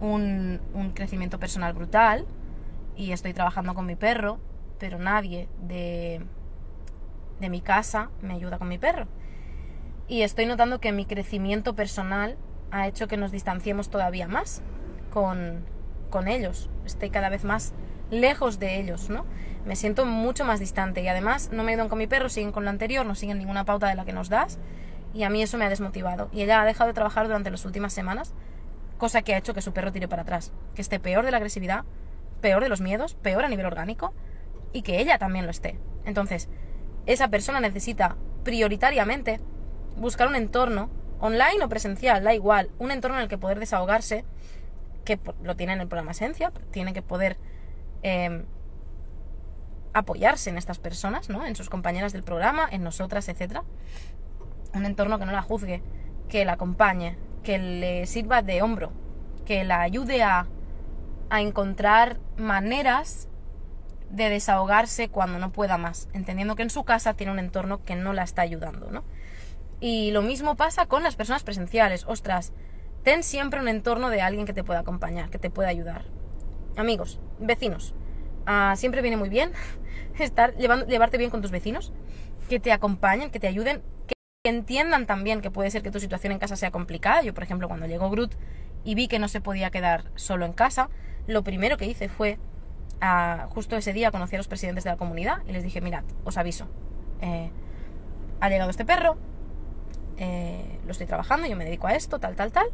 un, 0.00 0.60
un 0.74 0.90
crecimiento 0.90 1.40
personal 1.40 1.72
brutal 1.72 2.26
y 2.96 3.12
estoy 3.12 3.32
trabajando 3.32 3.74
con 3.74 3.86
mi 3.86 3.96
perro, 3.96 4.38
pero 4.78 4.98
nadie 4.98 5.48
de, 5.62 6.20
de 7.40 7.48
mi 7.48 7.62
casa 7.62 8.10
me 8.20 8.34
ayuda 8.34 8.58
con 8.58 8.68
mi 8.68 8.76
perro. 8.76 9.06
Y 10.06 10.20
estoy 10.20 10.44
notando 10.44 10.80
que 10.80 10.92
mi 10.92 11.06
crecimiento 11.06 11.74
personal 11.74 12.36
ha 12.70 12.86
hecho 12.86 13.08
que 13.08 13.16
nos 13.16 13.32
distanciemos 13.32 13.88
todavía 13.88 14.28
más 14.28 14.62
con, 15.22 16.28
ellos. 16.28 16.68
Estoy 16.84 17.08
cada 17.08 17.30
vez 17.30 17.44
más 17.44 17.72
lejos 18.10 18.58
de 18.58 18.78
ellos, 18.78 19.08
¿no? 19.08 19.24
Me 19.64 19.76
siento 19.76 20.04
mucho 20.04 20.44
más 20.44 20.60
distante 20.60 21.02
y 21.02 21.08
además 21.08 21.50
no 21.52 21.62
me 21.62 21.72
ayudan 21.72 21.88
con 21.88 21.98
mi 21.98 22.06
perro, 22.06 22.28
siguen 22.28 22.52
con 22.52 22.64
lo 22.64 22.70
anterior, 22.70 23.04
no 23.04 23.14
siguen 23.14 23.38
ninguna 23.38 23.64
pauta 23.64 23.88
de 23.88 23.94
la 23.94 24.04
que 24.04 24.12
nos 24.12 24.28
das 24.28 24.58
y 25.14 25.22
a 25.24 25.30
mí 25.30 25.42
eso 25.42 25.56
me 25.56 25.64
ha 25.64 25.70
desmotivado. 25.70 26.28
Y 26.32 26.42
ella 26.42 26.60
ha 26.60 26.64
dejado 26.66 26.88
de 26.88 26.94
trabajar 26.94 27.26
durante 27.26 27.50
las 27.50 27.64
últimas 27.64 27.94
semanas, 27.94 28.34
cosa 28.98 29.22
que 29.22 29.34
ha 29.34 29.38
hecho 29.38 29.54
que 29.54 29.62
su 29.62 29.72
perro 29.72 29.92
tire 29.92 30.08
para 30.08 30.22
atrás, 30.22 30.52
que 30.74 30.82
esté 30.82 31.00
peor 31.00 31.24
de 31.24 31.30
la 31.30 31.38
agresividad, 31.38 31.84
peor 32.40 32.62
de 32.62 32.68
los 32.68 32.80
miedos, 32.82 33.14
peor 33.14 33.44
a 33.44 33.48
nivel 33.48 33.66
orgánico 33.66 34.12
y 34.72 34.82
que 34.82 35.00
ella 35.00 35.18
también 35.18 35.46
lo 35.46 35.50
esté. 35.50 35.78
Entonces, 36.04 36.48
esa 37.06 37.28
persona 37.28 37.60
necesita 37.60 38.16
prioritariamente 38.44 39.40
buscar 39.96 40.28
un 40.28 40.36
entorno, 40.36 40.90
online 41.20 41.64
o 41.64 41.68
presencial, 41.68 42.22
da 42.22 42.34
igual, 42.34 42.70
un 42.78 42.90
entorno 42.90 43.16
en 43.16 43.22
el 43.22 43.28
que 43.28 43.38
poder 43.38 43.60
desahogarse, 43.60 44.24
que 45.06 45.18
lo 45.42 45.56
tiene 45.56 45.72
en 45.72 45.80
el 45.80 45.88
programa 45.88 46.10
Esencia, 46.10 46.52
tiene 46.70 46.92
que 46.92 47.00
poder 47.00 47.38
Em, 48.02 48.44
apoyarse 49.92 50.50
en 50.50 50.58
estas 50.58 50.78
personas, 50.78 51.30
¿no? 51.30 51.46
En 51.46 51.56
sus 51.56 51.70
compañeras 51.70 52.12
del 52.12 52.22
programa, 52.22 52.68
en 52.70 52.84
nosotras, 52.84 53.28
etc. 53.28 53.62
Un 54.74 54.84
entorno 54.84 55.18
que 55.18 55.24
no 55.24 55.32
la 55.32 55.40
juzgue, 55.40 55.82
que 56.28 56.44
la 56.44 56.52
acompañe, 56.52 57.16
que 57.42 57.58
le 57.58 58.06
sirva 58.06 58.42
de 58.42 58.60
hombro, 58.60 58.92
que 59.46 59.64
la 59.64 59.80
ayude 59.80 60.22
a, 60.22 60.46
a 61.30 61.40
encontrar 61.40 62.18
maneras 62.36 63.28
de 64.10 64.28
desahogarse 64.28 65.08
cuando 65.08 65.38
no 65.38 65.50
pueda 65.50 65.78
más, 65.78 66.08
entendiendo 66.12 66.54
que 66.54 66.62
en 66.62 66.70
su 66.70 66.84
casa 66.84 67.14
tiene 67.14 67.32
un 67.32 67.38
entorno 67.38 67.82
que 67.82 67.96
no 67.96 68.12
la 68.12 68.22
está 68.22 68.42
ayudando, 68.42 68.90
¿no? 68.90 69.02
Y 69.80 70.10
lo 70.10 70.20
mismo 70.20 70.56
pasa 70.56 70.86
con 70.86 71.02
las 71.02 71.16
personas 71.16 71.42
presenciales. 71.42 72.04
Ostras, 72.06 72.52
ten 73.06 73.22
siempre 73.22 73.60
un 73.60 73.68
entorno 73.68 74.10
de 74.10 74.20
alguien 74.20 74.46
que 74.46 74.52
te 74.52 74.64
pueda 74.64 74.80
acompañar, 74.80 75.30
que 75.30 75.38
te 75.38 75.48
pueda 75.48 75.68
ayudar 75.68 76.06
amigos, 76.76 77.20
vecinos. 77.38 77.94
Ah, 78.46 78.74
siempre 78.76 79.00
viene 79.00 79.16
muy 79.16 79.28
bien 79.28 79.52
estar 80.18 80.56
llevando, 80.56 80.86
llevarte 80.86 81.16
bien 81.16 81.30
con 81.30 81.40
tus 81.40 81.52
vecinos, 81.52 81.92
que 82.48 82.58
te 82.58 82.72
acompañen, 82.72 83.30
que 83.30 83.38
te 83.38 83.46
ayuden, 83.46 83.80
que 84.08 84.14
entiendan 84.50 85.06
también 85.06 85.40
que 85.40 85.52
puede 85.52 85.70
ser 85.70 85.84
que 85.84 85.92
tu 85.92 86.00
situación 86.00 86.32
en 86.32 86.40
casa 86.40 86.56
sea 86.56 86.72
complicada. 86.72 87.22
Yo, 87.22 87.32
por 87.32 87.44
ejemplo, 87.44 87.68
cuando 87.68 87.86
llegó 87.86 88.10
Groot 88.10 88.34
y 88.82 88.96
vi 88.96 89.06
que 89.06 89.20
no 89.20 89.28
se 89.28 89.40
podía 89.40 89.70
quedar 89.70 90.10
solo 90.16 90.44
en 90.44 90.52
casa, 90.52 90.90
lo 91.28 91.44
primero 91.44 91.76
que 91.76 91.86
hice 91.86 92.08
fue, 92.08 92.40
ah, 93.00 93.46
justo 93.50 93.76
ese 93.76 93.92
día 93.92 94.10
conocí 94.10 94.34
a 94.34 94.40
los 94.40 94.48
presidentes 94.48 94.82
de 94.82 94.90
la 94.90 94.96
comunidad 94.96 95.44
y 95.46 95.52
les 95.52 95.62
dije, 95.62 95.80
mirad, 95.80 96.02
os 96.24 96.36
aviso, 96.38 96.66
eh, 97.20 97.52
ha 98.40 98.48
llegado 98.48 98.68
este 98.68 98.84
perro, 98.84 99.16
eh, 100.16 100.80
lo 100.84 100.90
estoy 100.90 101.06
trabajando, 101.06 101.46
yo 101.46 101.54
me 101.54 101.64
dedico 101.64 101.86
a 101.86 101.94
esto, 101.94 102.18
tal, 102.18 102.34
tal, 102.34 102.50
tal, 102.50 102.66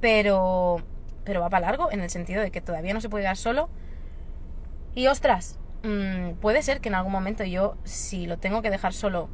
pero 0.00 0.82
pero 1.26 1.40
va 1.40 1.50
para 1.50 1.66
largo 1.66 1.90
en 1.90 2.00
el 2.00 2.08
sentido 2.08 2.40
de 2.40 2.50
que 2.50 2.62
todavía 2.62 2.94
no 2.94 3.00
se 3.00 3.10
puede 3.10 3.24
dar 3.24 3.36
solo. 3.36 3.68
Y 4.94 5.08
ostras, 5.08 5.58
mm, 5.82 6.34
puede 6.40 6.62
ser 6.62 6.80
que 6.80 6.88
en 6.88 6.94
algún 6.94 7.12
momento 7.12 7.44
yo, 7.44 7.76
si 7.82 8.26
lo 8.26 8.38
tengo 8.38 8.62
que 8.62 8.70
dejar 8.70 8.94
solo 8.94 9.28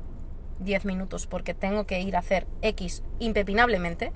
10 0.60 0.86
minutos 0.86 1.26
porque 1.26 1.54
tengo 1.54 1.84
que 1.84 2.00
ir 2.00 2.16
a 2.16 2.20
hacer 2.20 2.46
X 2.62 3.04
impepinablemente, 3.18 4.10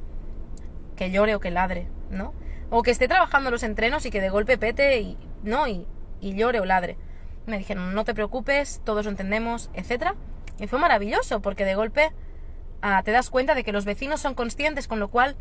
que 0.96 1.10
llore 1.10 1.34
o 1.34 1.40
que 1.40 1.50
ladre, 1.50 1.86
¿no? 2.10 2.32
O 2.70 2.82
que 2.82 2.90
esté 2.90 3.08
trabajando 3.08 3.50
los 3.50 3.62
entrenos 3.62 4.06
y 4.06 4.10
que 4.10 4.22
de 4.22 4.30
golpe 4.30 4.56
pete 4.56 4.98
y, 5.00 5.18
¿no? 5.44 5.68
Y, 5.68 5.86
y 6.20 6.34
llore 6.34 6.60
o 6.60 6.64
ladre. 6.64 6.96
Me 7.44 7.58
dijeron, 7.58 7.94
no 7.94 8.04
te 8.04 8.14
preocupes, 8.14 8.80
todos 8.84 9.04
lo 9.04 9.10
entendemos, 9.10 9.70
etc. 9.74 10.14
Y 10.58 10.66
fue 10.66 10.78
maravilloso 10.78 11.42
porque 11.42 11.66
de 11.66 11.74
golpe 11.74 12.10
ah, 12.80 13.02
te 13.04 13.12
das 13.12 13.28
cuenta 13.28 13.54
de 13.54 13.64
que 13.64 13.72
los 13.72 13.84
vecinos 13.84 14.20
son 14.20 14.34
conscientes, 14.34 14.88
con 14.88 14.98
lo 14.98 15.08
cual 15.08 15.36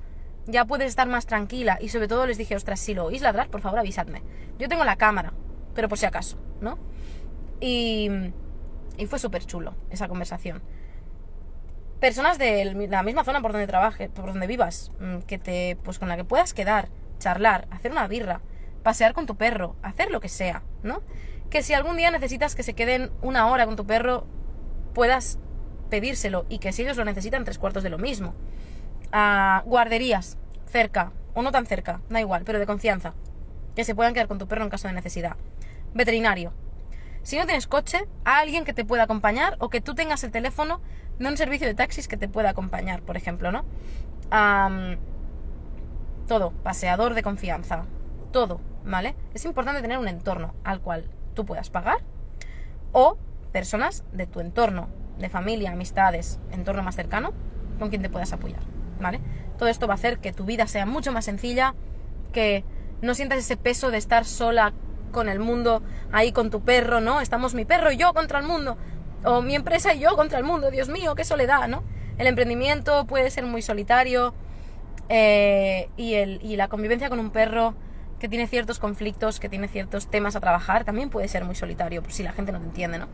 ya 0.47 0.65
puedes 0.65 0.87
estar 0.87 1.07
más 1.07 1.25
tranquila. 1.25 1.77
Y 1.81 1.89
sobre 1.89 2.07
todo 2.07 2.25
les 2.25 2.37
dije, 2.37 2.55
ostras, 2.55 2.79
si 2.79 2.93
lo 2.93 3.05
oís 3.05 3.21
ladrar, 3.21 3.49
por 3.49 3.61
favor 3.61 3.79
avisadme. 3.79 4.21
Yo 4.59 4.67
tengo 4.69 4.83
la 4.83 4.95
cámara, 4.95 5.33
pero 5.73 5.89
por 5.89 5.97
si 5.97 6.05
acaso, 6.05 6.37
¿no? 6.61 6.77
Y, 7.59 8.09
y 8.97 9.05
fue 9.07 9.19
súper 9.19 9.45
chulo 9.45 9.75
esa 9.89 10.07
conversación. 10.07 10.61
Personas 11.99 12.37
de 12.37 12.65
la 12.89 13.03
misma 13.03 13.23
zona 13.23 13.41
por 13.41 13.51
donde 13.51 13.67
trabajes, 13.67 14.09
por 14.09 14.27
donde 14.27 14.47
vivas, 14.47 14.91
mm, 14.99 15.19
que 15.19 15.39
te, 15.39 15.77
pues 15.83 15.97
con 15.97 16.09
la 16.09 16.17
que 16.17 16.23
puedas 16.25 16.53
quedar, 16.53 16.89
charlar, 17.19 17.67
hacer 17.71 17.91
una 17.91 18.07
birra, 18.07 18.41
pasear 18.83 19.13
con 19.13 19.25
tu 19.25 19.35
perro, 19.37 19.75
hacer 19.81 20.11
lo 20.11 20.19
que 20.19 20.29
sea, 20.29 20.61
¿no? 20.83 21.01
Que 21.49 21.63
si 21.63 21.73
algún 21.73 21.97
día 21.97 22.11
necesitas 22.11 22.53
que 22.53 22.63
se 22.63 22.73
queden 22.73 23.11
una 23.21 23.47
hora 23.47 23.65
con 23.65 23.75
tu 23.75 23.85
perro, 23.85 24.27
puedas 24.93 25.39
pedírselo 25.89 26.45
y 26.49 26.59
que 26.59 26.73
si 26.73 26.81
ellos 26.81 26.97
lo 26.97 27.05
necesitan, 27.05 27.45
tres 27.45 27.57
cuartos 27.57 27.83
de 27.83 27.89
lo 27.89 27.97
mismo 27.97 28.35
a 29.17 29.63
guarderías 29.65 30.37
cerca 30.65 31.13
o 31.33 31.41
no 31.41 31.53
tan 31.53 31.65
cerca, 31.65 32.01
da 32.09 32.19
igual, 32.19 32.43
pero 32.45 32.59
de 32.59 32.65
confianza, 32.65 33.13
que 33.73 33.85
se 33.85 33.95
puedan 33.95 34.13
quedar 34.13 34.27
con 34.27 34.39
tu 34.39 34.47
perro 34.49 34.65
en 34.65 34.69
caso 34.69 34.89
de 34.89 34.93
necesidad. 34.93 35.37
Veterinario. 35.93 36.51
Si 37.21 37.37
no 37.37 37.45
tienes 37.45 37.65
coche, 37.65 38.09
a 38.25 38.39
alguien 38.39 38.65
que 38.65 38.73
te 38.73 38.83
pueda 38.83 39.03
acompañar 39.03 39.55
o 39.59 39.69
que 39.69 39.79
tú 39.79 39.95
tengas 39.95 40.25
el 40.25 40.31
teléfono 40.31 40.81
de 41.17 41.29
un 41.29 41.37
servicio 41.37 41.65
de 41.65 41.75
taxis 41.75 42.09
que 42.09 42.17
te 42.17 42.27
pueda 42.27 42.49
acompañar, 42.49 43.03
por 43.03 43.15
ejemplo, 43.15 43.53
¿no? 43.53 43.63
todo, 46.27 46.51
paseador 46.51 47.13
de 47.13 47.23
confianza, 47.23 47.85
todo, 48.33 48.59
¿vale? 48.83 49.15
Es 49.33 49.45
importante 49.45 49.81
tener 49.81 49.97
un 49.97 50.09
entorno 50.09 50.55
al 50.65 50.81
cual 50.81 51.09
tú 51.35 51.45
puedas 51.45 51.69
pagar 51.69 51.99
o 52.91 53.17
personas 53.53 54.03
de 54.11 54.27
tu 54.27 54.41
entorno, 54.41 54.89
de 55.19 55.29
familia, 55.29 55.71
amistades, 55.71 56.39
entorno 56.51 56.83
más 56.83 56.95
cercano, 56.95 57.31
con 57.79 57.89
quien 57.89 58.01
te 58.01 58.09
puedas 58.09 58.33
apoyar. 58.33 58.74
¿Vale? 58.99 59.19
Todo 59.57 59.69
esto 59.69 59.87
va 59.87 59.93
a 59.93 59.95
hacer 59.95 60.19
que 60.19 60.33
tu 60.33 60.45
vida 60.45 60.67
sea 60.67 60.85
mucho 60.85 61.11
más 61.11 61.25
sencilla, 61.25 61.73
que 62.33 62.63
no 63.01 63.13
sientas 63.13 63.39
ese 63.39 63.57
peso 63.57 63.91
de 63.91 63.97
estar 63.97 64.25
sola 64.25 64.73
con 65.11 65.29
el 65.29 65.39
mundo, 65.39 65.81
ahí 66.11 66.31
con 66.31 66.49
tu 66.49 66.61
perro, 66.61 66.99
¿no? 66.99 67.21
Estamos 67.21 67.53
mi 67.53 67.65
perro 67.65 67.91
y 67.91 67.97
yo 67.97 68.13
contra 68.13 68.39
el 68.39 68.45
mundo, 68.45 68.77
o 69.23 69.41
mi 69.41 69.55
empresa 69.55 69.93
y 69.93 69.99
yo 69.99 70.15
contra 70.15 70.37
el 70.37 70.43
mundo, 70.43 70.71
Dios 70.71 70.89
mío, 70.89 71.15
qué 71.15 71.23
soledad, 71.23 71.67
¿no? 71.67 71.83
El 72.17 72.27
emprendimiento 72.27 73.05
puede 73.05 73.29
ser 73.31 73.45
muy 73.45 73.61
solitario 73.61 74.33
eh, 75.09 75.89
y, 75.97 76.15
el, 76.15 76.39
y 76.43 76.55
la 76.55 76.67
convivencia 76.67 77.09
con 77.09 77.19
un 77.19 77.29
perro 77.29 77.75
que 78.19 78.29
tiene 78.29 78.47
ciertos 78.47 78.79
conflictos, 78.79 79.39
que 79.39 79.49
tiene 79.49 79.67
ciertos 79.67 80.07
temas 80.07 80.35
a 80.35 80.39
trabajar, 80.39 80.83
también 80.83 81.09
puede 81.09 81.27
ser 81.27 81.43
muy 81.45 81.55
solitario, 81.55 82.01
si 82.07 82.23
la 82.23 82.31
gente 82.31 82.51
no 82.51 82.59
te 82.59 82.65
entiende, 82.65 82.99
¿no? 82.99 83.07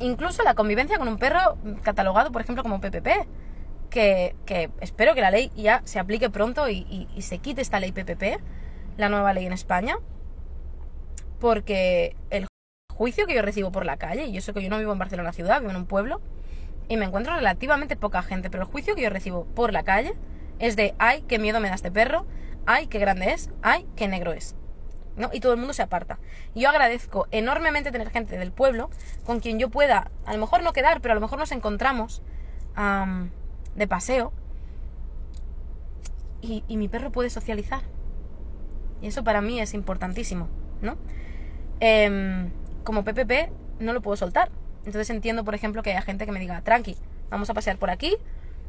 Incluso 0.00 0.42
la 0.42 0.54
convivencia 0.54 0.98
con 0.98 1.08
un 1.08 1.18
perro 1.18 1.56
catalogado, 1.82 2.32
por 2.32 2.42
ejemplo, 2.42 2.62
como 2.62 2.80
PPP, 2.80 3.08
que, 3.94 4.70
espero 4.80 5.14
que 5.14 5.20
la 5.20 5.30
ley 5.30 5.52
ya 5.54 5.80
se 5.84 6.00
aplique 6.00 6.28
pronto 6.28 6.68
y, 6.68 7.08
se 7.20 7.38
quite 7.38 7.62
esta 7.62 7.78
ley 7.78 7.92
PPP, 7.92 8.40
la 8.96 9.08
nueva 9.08 9.32
ley 9.32 9.46
en 9.46 9.52
España, 9.52 9.96
porque 11.38 12.16
el 12.30 12.46
juicio 12.92 13.26
que 13.26 13.34
yo 13.34 13.42
recibo 13.42 13.70
por 13.70 13.86
la 13.86 13.96
calle, 13.96 14.26
y 14.26 14.32
yo 14.32 14.40
sé 14.40 14.52
que 14.52 14.62
yo 14.62 14.68
no 14.68 14.78
vivo 14.78 14.92
en 14.92 14.98
Barcelona 14.98 15.32
ciudad, 15.32 15.60
vivo 15.60 15.70
en 15.70 15.76
un 15.76 15.86
pueblo, 15.86 16.20
y 16.88 16.96
me 16.96 17.04
encuentro 17.04 17.36
relativamente 17.36 17.96
poca 17.96 18.22
gente, 18.22 18.50
pero 18.50 18.64
el 18.64 18.68
juicio 18.68 18.96
que 18.96 19.02
yo 19.02 19.10
recibo 19.10 19.44
por 19.44 19.72
la 19.72 19.84
calle 19.84 20.14
es 20.58 20.74
de, 20.74 20.94
ay, 20.98 21.22
qué 21.28 21.38
miedo 21.38 21.60
me 21.60 21.68
da 21.68 21.76
este 21.76 21.92
perro, 21.92 22.26
ay, 22.66 22.88
qué 22.88 22.98
grande 22.98 23.32
es, 23.32 23.50
ay, 23.62 23.86
qué 23.94 24.08
negro 24.08 24.32
es. 24.32 24.56
¿no? 25.16 25.30
Y 25.32 25.38
todo 25.38 25.52
el 25.52 25.58
mundo 25.58 25.72
se 25.72 25.82
aparta. 25.82 26.18
Yo 26.56 26.68
agradezco 26.68 27.28
enormemente 27.30 27.92
tener 27.92 28.10
gente 28.10 28.36
del 28.36 28.50
pueblo 28.50 28.90
con 29.24 29.38
quien 29.38 29.60
yo 29.60 29.70
pueda, 29.70 30.10
a 30.26 30.32
lo 30.32 30.40
mejor 30.40 30.64
no 30.64 30.72
quedar, 30.72 31.00
pero 31.00 31.12
a 31.12 31.14
lo 31.14 31.20
mejor 31.20 31.38
nos 31.38 31.52
encontramos 31.52 32.22
de 33.76 33.86
paseo 33.86 34.32
y, 36.40 36.62
y, 36.68 36.76
mi 36.76 36.88
perro 36.88 37.10
puede 37.10 37.30
socializar. 37.30 37.82
Y 39.00 39.08
eso 39.08 39.24
para 39.24 39.40
mí 39.40 39.60
es 39.60 39.74
importantísimo, 39.74 40.48
¿no? 40.82 40.96
Em, 41.80 42.50
como 42.84 43.04
PPP 43.04 43.50
no 43.80 43.92
lo 43.92 44.02
puedo 44.02 44.16
soltar. 44.16 44.50
Entonces 44.84 45.08
entiendo, 45.10 45.44
por 45.44 45.54
ejemplo, 45.54 45.82
que 45.82 45.90
haya 45.90 46.02
gente 46.02 46.26
que 46.26 46.32
me 46.32 46.40
diga, 46.40 46.60
tranqui, 46.60 46.96
vamos 47.30 47.48
a 47.50 47.54
pasear 47.54 47.78
por 47.78 47.90
aquí 47.90 48.16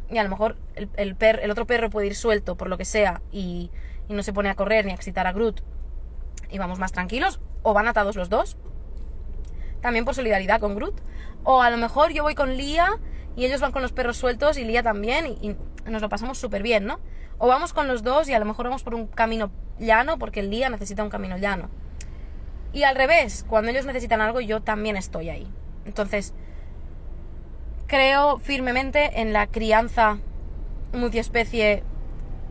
y 0.10 0.18
a 0.18 0.24
lo 0.24 0.30
mejor 0.30 0.58
el, 0.76 0.90
el, 0.98 1.16
el 1.20 1.52
otro 1.52 1.66
perro 1.66 1.90
puede 1.90 2.08
ir 2.08 2.16
suelto 2.16 2.56
por 2.56 2.70
lo 2.70 2.78
que 2.78 2.86
sea 2.86 3.22
y, 3.32 3.72
y, 4.08 4.14
no 4.14 4.24
se 4.24 4.34
pone 4.34 4.50
a 4.50 4.56
correr 4.56 4.86
ni 4.86 4.92
a 4.92 4.96
excitar 4.96 5.28
a 5.28 5.34
Groot 5.34 5.62
y 6.50 6.58
vamos 6.58 6.80
más 6.80 6.92
tranquilos, 6.92 7.40
o 7.64 7.74
van 7.74 7.88
atados 7.88 8.16
los 8.16 8.30
dos, 8.30 8.56
también 9.82 10.06
por 10.06 10.16
solidaridad 10.16 10.60
con 10.60 10.76
Groot, 10.76 10.96
o 11.44 11.62
a 11.62 11.70
lo 11.70 11.78
mejor 11.78 12.14
yo 12.14 12.24
voy 12.24 12.36
con 12.36 12.56
Lía 12.56 13.00
y 13.36 13.46
ellos 13.46 13.62
van 13.62 13.72
con 13.72 13.82
los 13.82 13.92
perros 13.92 14.18
sueltos 14.18 14.58
y 14.58 14.64
Lía 14.64 14.84
también 14.84 15.28
y, 15.28 15.56
nos 15.90 16.02
lo 16.02 16.10
pasamos 16.10 16.38
súper 16.38 16.64
bien, 16.64 16.86
¿no? 16.86 17.00
O 17.38 17.48
vamos 17.48 17.74
con 17.74 17.88
los 17.88 18.02
dos 18.02 18.28
y 18.28 18.34
a 18.34 18.40
lo 18.40 18.46
mejor 18.46 18.66
vamos 18.66 18.84
por 18.84 18.96
un 18.96 19.08
camino 19.08 19.52
llano 19.78 20.18
porque 20.18 20.40
el 20.40 20.50
Lía 20.50 20.70
necesita 20.70 21.04
un 21.04 21.10
camino 21.10 21.38
llano. 21.38 21.70
Y 22.74 22.84
al 22.84 22.96
revés, 22.96 23.46
cuando 23.48 23.72
ellos 23.72 23.86
necesitan 23.86 24.22
algo 24.22 24.42
yo 24.42 24.62
también 24.62 24.98
estoy 24.98 25.30
ahí. 25.30 25.48
Entonces, 25.86 26.34
creo 27.88 28.40
firmemente 28.40 29.22
en 29.22 29.32
la 29.32 29.48
crianza 29.48 30.18
multiespecie 30.94 31.84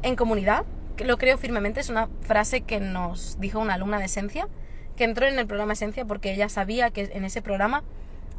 en 0.02 0.16
comunidad. 0.16 0.64
Lo 0.98 1.18
creo 1.18 1.38
firmemente, 1.38 1.80
es 1.80 1.88
una 1.88 2.08
frase 2.20 2.60
que 2.60 2.78
nos 2.78 3.40
dijo 3.40 3.58
una 3.58 3.74
alumna 3.74 3.98
de 3.98 4.04
Esencia, 4.04 4.48
que 4.96 5.04
entró 5.04 5.26
en 5.26 5.38
el 5.38 5.46
programa 5.46 5.72
Esencia 5.72 6.04
porque 6.04 6.32
ella 6.32 6.48
sabía 6.48 6.90
que 6.90 7.10
en 7.12 7.24
ese 7.24 7.42
programa 7.42 7.82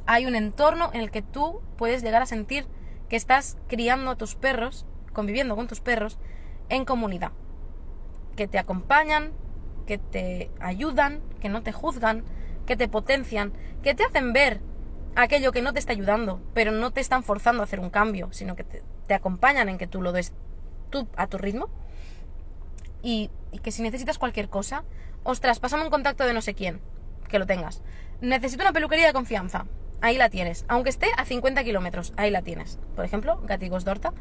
hay 0.06 0.26
un 0.26 0.36
entorno 0.36 0.90
en 0.94 1.02
el 1.02 1.12
que 1.12 1.22
tú 1.22 1.62
puedes 1.78 2.04
llegar 2.04 2.22
a 2.22 2.26
sentir 2.26 2.68
que 3.10 3.16
estás 3.16 3.58
criando 3.68 4.12
a 4.12 4.16
tus 4.16 4.36
perros, 4.36 4.86
conviviendo 5.14 5.56
con 5.56 5.68
tus 5.68 5.82
perros, 5.82 6.18
en 6.70 6.86
comunidad. 6.86 7.32
Que 8.36 8.48
te 8.48 8.60
acompañan, 8.60 9.32
que 9.86 9.98
te 9.98 10.52
ayudan, 10.60 11.22
que 11.40 11.50
no 11.50 11.64
te 11.64 11.72
juzgan, 11.72 12.24
que 12.66 12.76
te 12.76 12.88
potencian, 12.88 13.54
que 13.84 13.96
te 13.96 14.04
hacen 14.04 14.34
ver 14.34 14.62
aquello 15.16 15.52
que 15.52 15.62
no 15.62 15.74
te 15.74 15.80
está 15.80 15.94
ayudando, 15.94 16.42
pero 16.54 16.72
no 16.72 16.92
te 16.92 17.02
están 17.02 17.24
forzando 17.24 17.62
a 17.62 17.66
hacer 17.66 17.80
un 17.80 17.90
cambio, 17.90 18.30
sino 18.32 18.56
que 18.56 18.64
te, 18.64 19.14
acompañan 19.14 19.70
en 19.70 19.78
que 19.78 19.88
tú 19.88 20.02
lo 20.02 20.12
des 20.12 20.34
tú 20.90 21.08
a 21.16 21.28
tu 21.28 21.38
ritmo. 21.38 21.70
Y, 23.02 23.30
que 23.64 23.72
si 23.72 23.82
necesitas 23.82 24.18
cualquier 24.18 24.50
cosa, 24.50 24.84
ostras, 25.24 25.60
pásame 25.60 25.84
un 25.84 25.90
contacto 25.90 26.26
de 26.26 26.34
no 26.34 26.42
sé 26.42 26.54
quién, 26.54 26.82
que 27.30 27.40
lo 27.40 27.46
tengas. 27.46 27.82
Necesito 28.20 28.64
una 28.64 28.74
peluquería 28.74 29.08
de 29.08 29.14
confianza, 29.14 29.66
ahí 30.02 30.18
la 30.18 30.30
tienes. 30.30 30.66
Aunque 30.68 30.90
esté 30.90 31.08
a 31.18 31.26
50 31.26 31.64
kilómetros, 31.64 32.14
ahí 32.18 32.32
la 32.32 32.42
tienes. 32.42 32.80
Por 32.96 33.06
ejemplo, 33.06 33.42
Gatigos 33.46 33.86
d'Horta, 33.86 34.14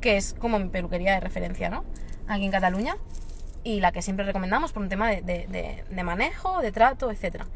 que 0.00 0.16
es 0.16 0.34
como 0.34 0.58
mi 0.58 0.68
peluquería 0.68 1.14
de 1.14 1.20
referencia, 1.20 1.70
¿no? 1.70 1.84
Aquí 2.28 2.44
en 2.44 2.50
Cataluña. 2.50 2.96
Y 3.62 3.80
la 3.80 3.92
que 3.92 4.00
siempre 4.00 4.24
recomendamos 4.24 4.72
por 4.72 4.82
un 4.82 4.88
tema 4.88 5.10
de, 5.10 5.22
de, 5.22 6.02
manejo, 6.02 6.62
de 6.62 6.72
trato, 6.72 7.10
etcétera 7.10 7.46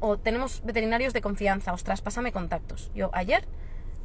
o 0.00 0.18
tenemos 0.18 0.62
veterinarios 0.64 1.12
de 1.12 1.20
confianza, 1.20 1.72
ostras, 1.72 2.00
pásame 2.00 2.32
contactos. 2.32 2.90
Yo 2.94 3.10
ayer, 3.12 3.44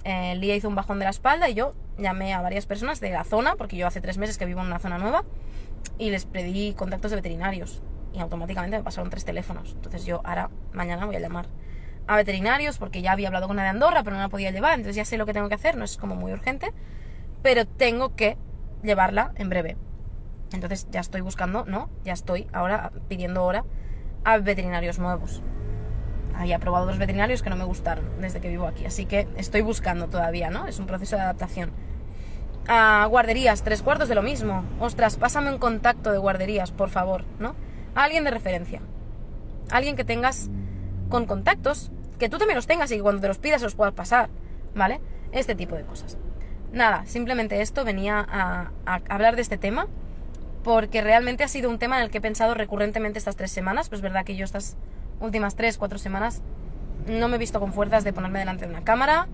eh, 0.03 0.35
Lía 0.35 0.55
hizo 0.55 0.67
un 0.67 0.75
bajón 0.75 0.99
de 0.99 1.05
la 1.05 1.11
espalda 1.11 1.49
y 1.49 1.53
yo 1.53 1.73
llamé 1.97 2.33
a 2.33 2.41
varias 2.41 2.65
personas 2.65 2.99
de 2.99 3.11
la 3.11 3.23
zona, 3.23 3.55
porque 3.55 3.77
yo 3.77 3.87
hace 3.87 4.01
tres 4.01 4.17
meses 4.17 4.37
que 4.37 4.45
vivo 4.45 4.61
en 4.61 4.67
una 4.67 4.79
zona 4.79 4.97
nueva, 4.97 5.23
y 5.97 6.09
les 6.09 6.25
pedí 6.25 6.73
contactos 6.73 7.11
de 7.11 7.17
veterinarios. 7.17 7.81
Y 8.13 8.19
automáticamente 8.19 8.77
me 8.77 8.83
pasaron 8.83 9.09
tres 9.09 9.23
teléfonos. 9.23 9.73
Entonces 9.73 10.05
yo 10.05 10.21
ahora, 10.23 10.49
mañana 10.73 11.05
voy 11.05 11.15
a 11.15 11.19
llamar 11.19 11.47
a 12.09 12.15
veterinarios, 12.15 12.79
porque 12.79 13.03
ya 13.03 13.11
había 13.11 13.27
hablado 13.27 13.45
con 13.45 13.55
una 13.57 13.63
de 13.63 13.69
Andorra, 13.69 14.01
pero 14.03 14.15
no 14.15 14.23
la 14.23 14.29
podía 14.29 14.49
llevar, 14.49 14.73
entonces 14.73 14.95
ya 14.95 15.05
sé 15.05 15.15
lo 15.15 15.27
que 15.27 15.33
tengo 15.33 15.47
que 15.47 15.53
hacer, 15.53 15.77
no 15.77 15.85
es 15.85 15.95
como 15.95 16.15
muy 16.15 16.33
urgente, 16.33 16.73
pero 17.43 17.67
tengo 17.67 18.15
que 18.15 18.35
llevarla 18.81 19.31
en 19.35 19.49
breve. 19.49 19.77
Entonces 20.51 20.87
ya 20.89 21.01
estoy 21.01 21.21
buscando, 21.21 21.65
¿no? 21.65 21.87
Ya 22.03 22.13
estoy 22.13 22.47
ahora 22.51 22.91
pidiendo 23.07 23.43
hora 23.43 23.63
a 24.23 24.39
veterinarios 24.39 24.97
nuevos. 24.97 25.43
Había 26.35 26.57
probado 26.57 26.87
dos 26.87 26.97
veterinarios 26.97 27.43
que 27.43 27.51
no 27.51 27.55
me 27.55 27.63
gustaron 27.63 28.19
desde 28.19 28.41
que 28.41 28.49
vivo 28.49 28.65
aquí, 28.65 28.85
así 28.85 29.05
que 29.05 29.27
estoy 29.37 29.61
buscando 29.61 30.07
todavía, 30.07 30.49
¿no? 30.49 30.65
Es 30.65 30.79
un 30.79 30.87
proceso 30.87 31.15
de 31.15 31.21
adaptación. 31.21 31.71
A 32.67 33.05
guarderías, 33.05 33.61
tres 33.61 33.83
cuartos 33.83 34.09
de 34.09 34.15
lo 34.15 34.23
mismo. 34.23 34.63
Ostras, 34.79 35.17
pásame 35.17 35.51
un 35.51 35.59
contacto 35.59 36.11
de 36.11 36.17
guarderías, 36.17 36.71
por 36.71 36.89
favor, 36.89 37.23
¿no? 37.37 37.53
A 37.93 38.05
alguien 38.05 38.23
de 38.23 38.31
referencia. 38.31 38.81
Alguien 39.69 39.95
que 39.95 40.03
tengas 40.03 40.49
con 41.09 41.27
contactos, 41.27 41.91
que 42.19 42.29
tú 42.29 42.37
también 42.37 42.55
los 42.55 42.67
tengas 42.67 42.91
y 42.91 42.97
que 42.97 43.01
cuando 43.01 43.21
te 43.21 43.27
los 43.27 43.39
pidas 43.39 43.61
los 43.61 43.75
puedas 43.75 43.93
pasar, 43.93 44.29
¿vale? 44.75 44.99
Este 45.31 45.55
tipo 45.55 45.75
de 45.75 45.83
cosas. 45.83 46.17
Nada, 46.71 47.05
simplemente 47.05 47.61
esto 47.61 47.83
venía 47.83 48.19
a, 48.19 48.71
a 48.85 49.01
hablar 49.09 49.35
de 49.35 49.41
este 49.41 49.57
tema 49.57 49.87
porque 50.63 51.01
realmente 51.01 51.43
ha 51.43 51.47
sido 51.47 51.69
un 51.69 51.79
tema 51.79 51.97
en 51.97 52.03
el 52.03 52.11
que 52.11 52.19
he 52.19 52.21
pensado 52.21 52.53
recurrentemente 52.53 53.17
estas 53.17 53.35
tres 53.35 53.51
semanas, 53.51 53.89
pues 53.89 53.99
es 53.99 54.03
verdad 54.03 54.25
que 54.25 54.35
yo 54.35 54.45
estas 54.45 54.77
últimas 55.19 55.55
tres, 55.55 55.77
cuatro 55.77 55.97
semanas 55.97 56.41
no 57.07 57.27
me 57.27 57.35
he 57.35 57.39
visto 57.39 57.59
con 57.59 57.73
fuerzas 57.73 58.03
de 58.03 58.13
ponerme 58.13 58.39
delante 58.39 58.65
de 58.65 58.71
una 58.71 58.83
cámara, 58.83 59.27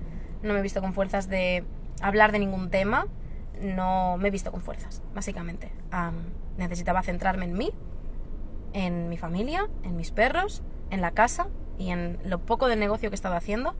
no 0.44 0.54
me 0.54 0.60
he 0.60 0.62
visto 0.62 0.82
con 0.82 0.94
fuerzas 0.94 1.28
de 1.28 1.64
hablar 2.02 2.32
de 2.32 2.40
ningún 2.40 2.70
tema, 2.70 3.08
no 3.60 4.18
me 4.18 4.28
he 4.28 4.32
visto 4.32 4.52
con 4.52 4.62
fuerzas, 4.62 5.02
básicamente. 5.14 5.72
necesitaba 6.58 7.02
centrarme 7.04 7.46
en 7.46 7.54
mí, 7.54 7.72
en 8.74 9.10
mi 9.10 9.18
familia, 9.18 9.68
en 9.84 9.96
mis 9.96 10.12
perros, 10.12 10.62
en 10.90 11.02
la 11.02 11.12
casa 11.12 11.48
y 11.78 11.92
en 11.92 12.20
lo 12.26 12.40
poco 12.40 12.68
de 12.68 12.76
negocio 12.76 13.10
que 13.10 13.16
estaba 13.16 13.38
haciendo. 13.38 13.76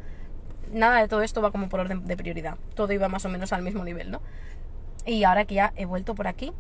Nada 0.72 1.02
de 1.02 1.08
todo 1.08 1.22
esto 1.22 1.42
va 1.42 1.52
como 1.52 1.70
por 1.70 1.80
orden 1.80 2.06
de 2.06 2.18
prioridad. 2.18 2.58
Todo 2.74 2.94
iba 2.94 3.08
más 3.08 3.26
o 3.26 3.30
menos 3.30 3.54
al 3.54 3.62
mismo 3.62 3.84
nivel, 3.84 4.12
¿no? 4.12 4.22
Y 5.06 5.24
ahora 5.24 5.46
que 5.46 5.56
ya 5.56 5.74
he 5.76 5.86
vuelto 5.86 6.16
por 6.16 6.28
aquí, 6.28 6.52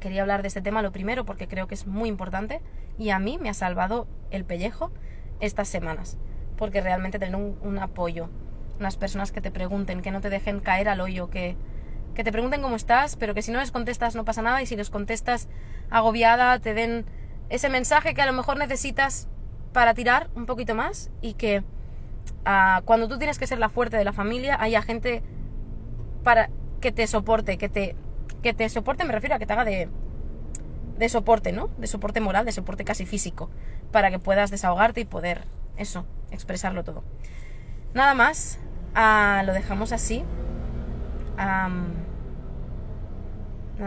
quería 0.00 0.22
hablar 0.22 0.42
de 0.42 0.48
este 0.48 0.60
tema 0.60 0.82
lo 0.82 0.90
primero 0.90 1.24
porque 1.24 1.46
creo 1.46 1.68
que 1.68 1.74
es 1.74 1.86
muy 1.86 2.08
importante 2.08 2.60
y 2.98 3.10
a 3.10 3.18
mí 3.18 3.38
me 3.38 3.48
ha 3.48 3.54
salvado 3.54 4.08
el 4.30 4.44
pellejo 4.44 4.90
estas 5.40 5.68
semanas. 5.68 6.16
Porque 6.56 6.80
realmente 6.80 7.18
tener 7.18 7.36
un, 7.36 7.78
apoyo, 7.78 8.28
unas 8.78 8.96
personas 8.96 9.32
que 9.32 9.40
te 9.40 9.50
pregunten, 9.50 10.02
que 10.02 10.10
no 10.10 10.20
te 10.20 10.28
dejen 10.28 10.60
caer 10.60 10.88
al 10.88 11.00
hoyo, 11.00 11.30
que, 11.30 11.56
que 12.14 12.24
te 12.24 12.32
pregunten 12.32 12.60
cómo 12.60 12.76
estás, 12.76 13.16
pero 13.16 13.34
que 13.34 13.42
si 13.42 13.52
no 13.52 13.60
les 13.60 13.70
contestas 13.70 14.14
no 14.16 14.24
pasa 14.24 14.42
nada 14.42 14.60
y 14.60 14.66
si 14.66 14.76
les 14.76 14.90
contestas 14.90 15.48
agobiada 15.90 16.58
te 16.58 16.74
den 16.74 17.06
ese 17.48 17.68
mensaje 17.68 18.14
que 18.14 18.22
a 18.22 18.26
lo 18.26 18.32
mejor 18.32 18.58
necesitas 18.58 19.28
para 19.72 19.94
tirar 19.94 20.28
un 20.34 20.46
poquito 20.46 20.74
más 20.74 21.10
y 21.20 21.34
que 21.34 21.62
ah, 22.44 22.82
cuando 22.84 23.08
tú 23.08 23.18
tienes 23.18 23.38
que 23.38 23.46
ser 23.46 23.58
la 23.58 23.68
fuerte 23.68 23.96
de 23.96 24.04
la 24.04 24.12
familia 24.12 24.60
haya 24.60 24.82
gente 24.82 25.22
para 26.24 26.50
que 26.80 26.92
te 26.92 27.06
soporte, 27.06 27.58
que 27.58 27.68
te 27.68 27.96
que 28.42 28.54
te 28.54 28.68
soporte 28.68 29.04
me 29.04 29.12
refiero 29.12 29.36
a 29.36 29.38
que 29.38 29.46
te 29.46 29.52
haga 29.52 29.64
de, 29.64 29.88
de 30.96 31.08
soporte, 31.08 31.52
¿no? 31.52 31.68
De 31.78 31.86
soporte 31.86 32.20
moral, 32.20 32.44
de 32.44 32.52
soporte 32.52 32.84
casi 32.84 33.06
físico, 33.06 33.50
para 33.92 34.10
que 34.10 34.18
puedas 34.18 34.50
desahogarte 34.50 35.00
y 35.00 35.04
poder, 35.04 35.44
eso, 35.76 36.06
expresarlo 36.30 36.84
todo. 36.84 37.04
Nada 37.94 38.14
más, 38.14 38.58
ah, 38.94 39.42
lo 39.44 39.52
dejamos 39.52 39.92
así. 39.92 40.24
nada 41.36 41.70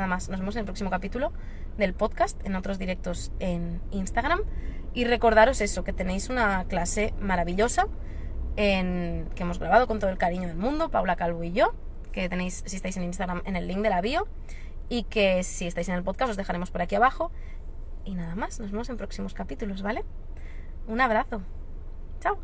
más, 0.08 0.30
nos 0.30 0.40
vemos 0.40 0.56
en 0.56 0.60
el 0.60 0.66
próximo 0.66 0.90
capítulo 0.90 1.34
del 1.78 1.94
podcast, 1.94 2.40
en 2.46 2.56
otros 2.56 2.80
directos 2.80 3.32
en 3.40 3.82
Instagram. 3.92 4.42
Y 4.94 5.06
recordaros 5.06 5.62
eso, 5.62 5.84
que 5.84 5.94
tenéis 5.94 6.30
una 6.30 6.66
clase 6.66 7.14
maravillosa 7.20 7.88
en, 8.56 9.28
que 9.36 9.44
hemos 9.44 9.60
grabado 9.60 9.88
con 9.88 10.00
todo 10.00 10.12
el 10.12 10.18
cariño 10.18 10.48
del 10.48 10.58
mundo, 10.58 10.90
Paula 10.90 11.16
Calvo 11.16 11.44
y 11.44 11.52
yo 11.52 11.74
que 12.14 12.30
tenéis 12.30 12.64
si 12.66 12.78
estáis 12.78 12.96
en 12.96 13.04
Instagram 13.04 13.42
en 13.44 13.58
el 13.58 13.68
link 13.68 13.80
de 13.80 13.90
la 13.90 14.00
bio 14.00 14.26
y 14.88 15.04
que 15.04 15.44
si 15.44 15.68
estáis 15.68 15.90
en 15.90 15.96
el 15.96 16.04
podcast 16.04 16.32
os 16.32 16.38
dejaremos 16.38 16.72
por 16.72 16.82
aquí 16.82 16.96
abajo. 16.96 17.32
Y 18.06 18.16
nada 18.16 18.36
más, 18.36 18.60
nos 18.60 18.72
vemos 18.72 18.90
en 18.90 18.98
próximos 18.98 19.34
capítulos, 19.34 19.82
¿vale? 19.82 20.06
Un 20.88 21.02
abrazo. 21.02 21.42
Chao. 22.22 22.44